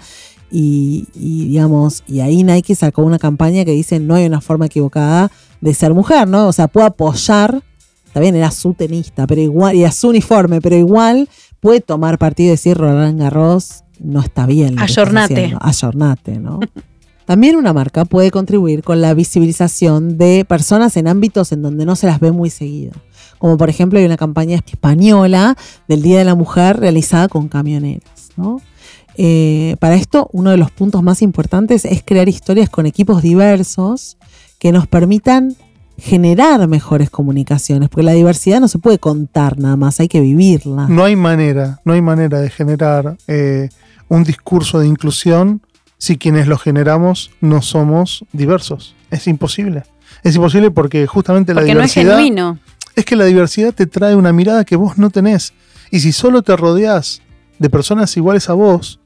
[0.51, 4.67] Y, y, digamos, y ahí Nike sacó una campaña que dice no hay una forma
[4.67, 6.47] equivocada de ser mujer, ¿no?
[6.47, 7.61] O sea, puede apoyar
[8.19, 11.29] bien, era su tenista, pero igual, y era su uniforme, pero igual
[11.59, 14.79] puede tomar partido y decir Roland Garros no está bien.
[14.79, 15.55] Ayornate.
[15.59, 16.59] Ayornate, ¿no?
[17.25, 21.95] También una marca puede contribuir con la visibilización de personas en ámbitos en donde no
[21.95, 22.93] se las ve muy seguido.
[23.39, 25.57] Como por ejemplo hay una campaña española
[25.87, 28.29] del Día de la Mujer realizada con camioneras.
[28.37, 28.61] ¿no?
[29.17, 34.17] Eh, para esto, uno de los puntos más importantes es crear historias con equipos diversos
[34.59, 35.55] que nos permitan
[35.97, 40.87] generar mejores comunicaciones, porque la diversidad no se puede contar nada más, hay que vivirla.
[40.89, 43.69] No hay manera, no hay manera de generar eh,
[44.09, 45.61] un discurso de inclusión
[46.05, 48.95] si quienes lo generamos no somos diversos.
[49.09, 49.83] Es imposible.
[50.23, 52.03] Es imposible porque justamente la diversidad.
[52.05, 52.59] No es genuino.
[52.95, 55.53] Es que la diversidad te trae una mirada que vos no tenés.
[55.89, 57.23] Y si solo te rodeas
[57.57, 58.99] de personas iguales a vos,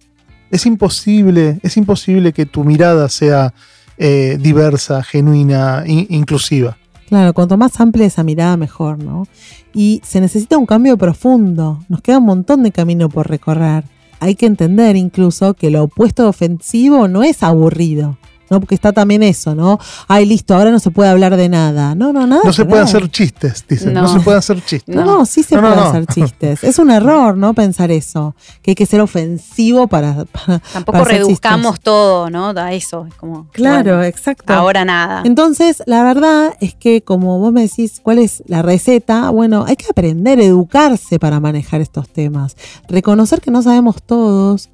[0.52, 3.54] es imposible, es imposible que tu mirada sea
[3.98, 6.78] eh, diversa, genuina, inclusiva.
[7.08, 9.26] Claro, cuanto más amplia esa mirada, mejor, ¿no?
[9.74, 11.80] Y se necesita un cambio profundo.
[11.88, 13.86] Nos queda un montón de camino por recorrer.
[14.22, 18.19] Hay que entender incluso que lo opuesto ofensivo no es aburrido.
[18.50, 18.60] ¿No?
[18.60, 19.80] Porque está también eso, ¿no?
[20.08, 21.96] Ay, listo, ahora no se puede hablar de nada.
[21.96, 22.42] No, no, nada.
[22.44, 23.94] No se puede hacer chistes, dicen.
[23.94, 24.08] No.
[24.08, 24.96] se puede hacer chistes.
[24.96, 26.64] No, no sí se puede hacer chistes.
[26.64, 27.54] Es un error, ¿no?
[27.54, 28.36] Pensar eso.
[28.62, 30.26] Que hay que ser ofensivo para.
[30.74, 32.50] Tampoco reduzcamos todo, ¿no?
[32.50, 33.06] A eso.
[33.08, 33.48] Es como.
[33.52, 34.54] Claro, exacto.
[34.54, 35.24] Ahora nada.
[35.26, 39.30] Entonces, la verdad es que, como vos me decís, ¿cuál es la receta?
[39.30, 42.56] Bueno, hay que aprender, educarse para manejar estos temas.
[42.88, 44.70] Reconocer que no sabemos todos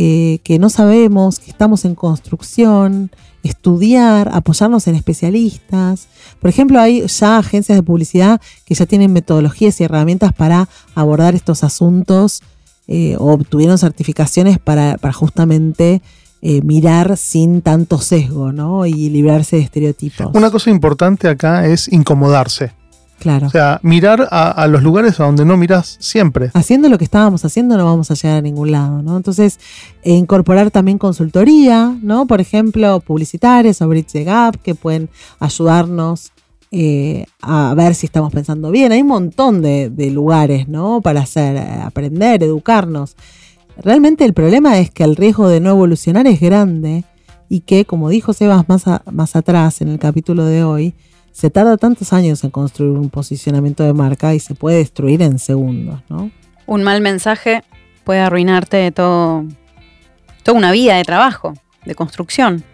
[0.00, 3.10] eh, que no sabemos, que estamos en construcción,
[3.42, 6.06] estudiar, apoyarnos en especialistas.
[6.40, 11.34] Por ejemplo, hay ya agencias de publicidad que ya tienen metodologías y herramientas para abordar
[11.34, 12.42] estos asuntos
[12.86, 16.00] eh, o obtuvieron certificaciones para, justamente
[16.42, 18.86] eh, mirar sin tanto sesgo ¿no?
[18.86, 20.28] y librarse de estereotipos.
[20.32, 22.70] Una cosa importante acá es incomodarse.
[23.18, 23.48] Claro.
[23.48, 26.50] O sea, mirar a, los lugares a donde no miras siempre.
[26.54, 29.16] Haciendo lo que estábamos haciendo no vamos a llegar a ningún lado, ¿no?
[29.16, 29.58] Entonces,
[30.02, 32.26] eh, incorporar también consultoría, ¿no?
[32.26, 35.08] Por ejemplo, publicitarias o Bridge the Gap que pueden
[35.40, 36.30] ayudarnos
[36.70, 38.92] eh, a ver si estamos pensando bien.
[38.92, 41.00] Hay un montón de, lugares, ¿no?
[41.00, 43.16] Para hacer, eh, aprender, educarnos.
[43.78, 47.04] Realmente el problema es que el riesgo de no evolucionar es grande
[47.48, 50.94] y que, como dijo Sebas más, más atrás en el capítulo de hoy,
[51.32, 55.38] se tarda tantos años en construir un posicionamiento de marca y se puede destruir en
[55.38, 56.30] segundos, ¿no?
[56.66, 57.62] Un mal mensaje
[58.04, 59.44] puede arruinarte todo,
[60.42, 61.54] toda una vida de trabajo,
[61.84, 62.64] de construcción.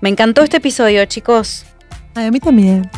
[0.00, 1.64] Me encantó este episodio, chicos.
[2.14, 2.90] A mí también.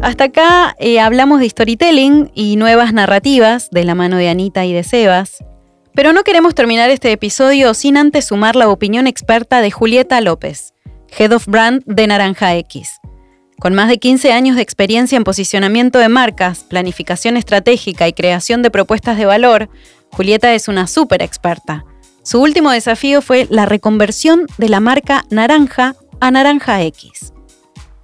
[0.00, 4.72] Hasta acá eh, hablamos de storytelling y nuevas narrativas de la mano de Anita y
[4.72, 5.44] de Sebas.
[5.98, 10.72] Pero no queremos terminar este episodio sin antes sumar la opinión experta de Julieta López,
[11.08, 13.00] Head of Brand de Naranja X.
[13.58, 18.62] Con más de 15 años de experiencia en posicionamiento de marcas, planificación estratégica y creación
[18.62, 19.70] de propuestas de valor,
[20.12, 21.84] Julieta es una súper experta.
[22.22, 27.32] Su último desafío fue la reconversión de la marca Naranja a Naranja X.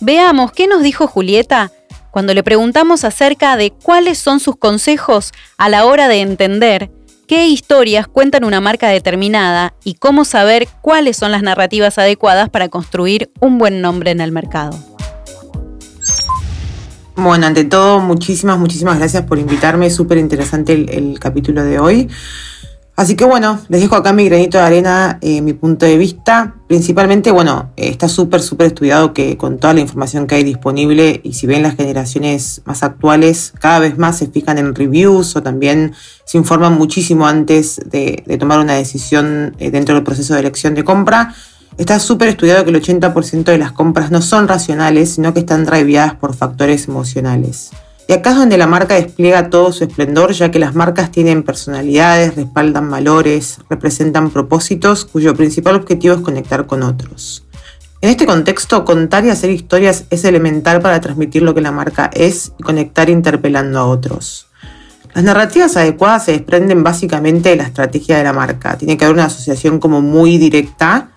[0.01, 1.71] Veamos qué nos dijo Julieta
[2.11, 6.91] cuando le preguntamos acerca de cuáles son sus consejos a la hora de entender
[7.27, 12.69] qué historias cuentan una marca determinada y cómo saber cuáles son las narrativas adecuadas para
[12.69, 14.79] construir un buen nombre en el mercado.
[17.17, 19.89] Bueno, ante todo, muchísimas, muchísimas gracias por invitarme.
[19.89, 22.09] Súper interesante el, capítulo de hoy.
[22.97, 26.55] Así que bueno, les dejo acá mi granito de arena, eh, mi punto de vista.
[26.69, 31.21] Principalmente, bueno, eh, está súper, súper estudiado que con toda la información que hay disponible
[31.25, 35.43] y si ven las generaciones más actuales, cada vez más se fijan en reviews o
[35.43, 35.93] también
[36.25, 40.85] se informan muchísimo antes de, tomar una decisión eh, dentro del proceso de elección de
[40.85, 41.35] compra.
[41.77, 45.65] Está súper estudiado que el 80% de las compras no son racionales, sino que están
[45.65, 47.73] driveadas por factores emocionales.
[48.07, 51.43] Y acá es donde la marca despliega todo su esplendor, ya que las marcas tienen
[51.43, 57.45] personalidades, respaldan valores, representan propósitos cuyo principal objetivo es conectar con otros.
[58.03, 62.11] En este contexto, contar y hacer historias es elemental para transmitir lo que la marca
[62.13, 64.49] es y conectar interpelando a otros.
[65.15, 68.77] Las narrativas adecuadas se desprenden básicamente de la estrategia de la marca.
[68.77, 71.09] Tiene que haber una asociación como muy directa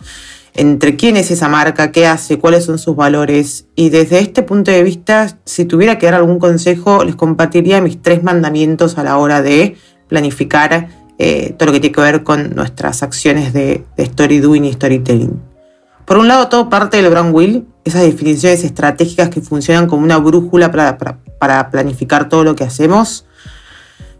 [0.57, 3.67] entre quién es esa marca, qué hace, cuáles son sus valores.
[3.75, 8.01] Y desde este punto de vista, si tuviera que dar algún consejo, les compartiría mis
[8.01, 9.77] tres mandamientos a la hora de
[10.07, 10.89] planificar
[11.19, 15.39] eh, todo lo que tiene que ver con nuestras acciones de, story doing y storytelling.
[16.05, 20.17] Por un lado, todo parte del brand wheel, esas definiciones estratégicas que funcionan como una
[20.17, 23.26] brújula para planificar todo lo que hacemos.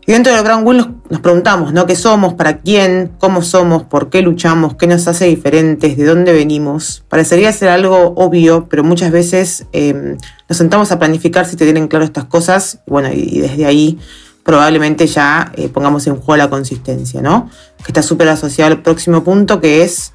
[0.09, 1.85] Y dentro del Brand Wheel nos, preguntamos, ¿no?
[1.85, 2.35] ¿Qué somos?
[2.35, 3.11] ¿Para quién?
[3.19, 3.83] ¿Cómo somos?
[3.83, 4.75] ¿Por qué luchamos?
[4.75, 5.97] ¿Qué nos hace diferentes?
[5.97, 7.03] ¿De dónde venimos?
[7.09, 11.89] Parecería ser algo obvio, pero muchas veces em, nos sentamos a planificar si te tienen
[11.89, 12.79] claro estas cosas.
[12.87, 13.99] Bueno, y, desde ahí
[14.43, 17.49] probablemente ya eh, pongamos en juego la consistencia, ¿no?
[17.83, 20.13] Que está súper asociado al próximo punto, que es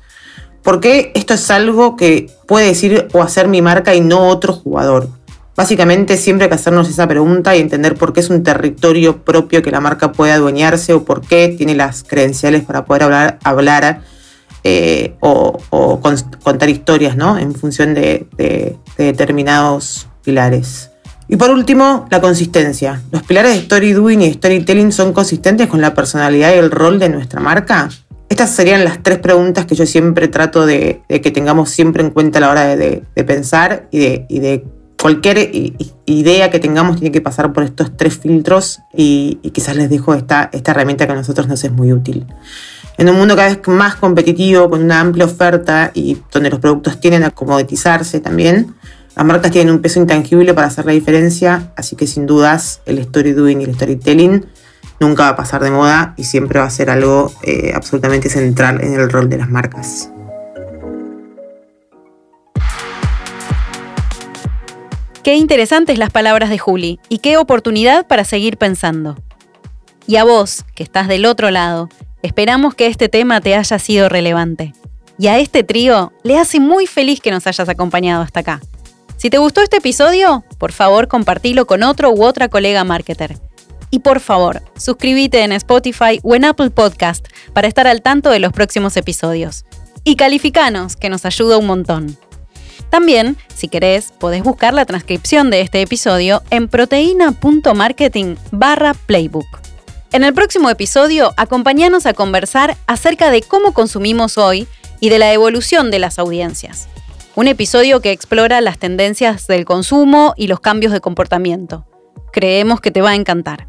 [0.62, 4.54] ¿por qué esto es algo que puede decir o hacer mi marca y no otro
[4.54, 5.10] jugador?
[5.54, 9.62] Básicamente siempre hay que hacernos esa pregunta y entender por qué es un territorio propio
[9.62, 14.00] que la marca puede adueñarse o por qué tiene las credenciales para poder hablar, hablar
[14.64, 15.60] eh, o,
[16.42, 17.36] contar historias ¿no?
[17.36, 20.90] en función de, de determinados pilares.
[21.28, 23.02] Y por último, la consistencia.
[23.10, 26.98] ¿Los pilares de story doing y storytelling son consistentes con la personalidad y el rol
[26.98, 27.90] de nuestra marca?
[28.30, 32.38] Estas serían las tres preguntas que yo siempre trato de, que tengamos siempre en cuenta
[32.38, 34.64] a la hora de, pensar y de
[35.02, 35.50] cualquier
[36.06, 40.48] idea que tengamos tiene que pasar por estos tres filtros y, quizás les dejo esta,
[40.52, 42.24] herramienta que a nosotros nos es muy útil.
[42.98, 47.00] En un mundo cada vez más competitivo, con una amplia oferta y donde los productos
[47.00, 48.76] tienden a comoditizarse también,
[49.16, 53.00] las marcas tienen un peso intangible para hacer la diferencia, así que sin dudas el
[53.00, 54.46] y el storytelling
[55.00, 58.80] nunca va a pasar de moda y siempre va a ser algo eh, absolutamente central
[58.80, 60.10] en el rol de las marcas.
[65.22, 69.16] Qué interesantes las palabras de Juli y qué oportunidad para seguir pensando.
[70.08, 71.88] Y a vos, que estás del otro lado,
[72.24, 74.72] esperamos que este tema te haya sido relevante.
[75.18, 78.60] Y a este trío le hace muy feliz que nos hayas acompañado hasta acá.
[79.16, 83.38] Si te gustó este episodio, por favor compartilo con otro u otra colega marketer.
[83.92, 88.40] Y por favor, suscríbete en Spotify o en Apple Podcast para estar al tanto de
[88.40, 89.66] los próximos episodios.
[90.02, 92.18] Y calificanos, que nos ayuda un montón.
[92.92, 99.46] También, si querés, podés buscar la transcripción de este episodio en proteína.marketing barra playbook.
[100.12, 104.68] En el próximo episodio, acompáñanos a conversar acerca de cómo consumimos hoy
[105.00, 106.86] y de la evolución de las audiencias.
[107.34, 111.86] Un episodio que explora las tendencias del consumo y los cambios de comportamiento.
[112.30, 113.68] Creemos que te va a encantar.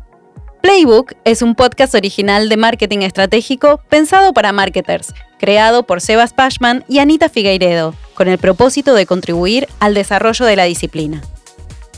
[0.62, 5.14] Playbook es un podcast original de marketing estratégico pensado para marketers,
[5.44, 10.56] creado por Sebas Pashman y Anita Figueiredo con el propósito de contribuir al desarrollo de
[10.56, 11.22] la disciplina.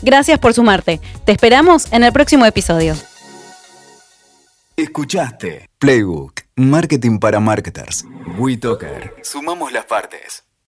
[0.02, 1.00] Gracias por sumarte.
[1.24, 2.96] Te esperamos en el próximo episodio.
[4.74, 8.04] Escuchaste Playbook, Marketing para Marketers.
[8.36, 9.14] WeToker.
[9.22, 10.45] Sumamos las partes.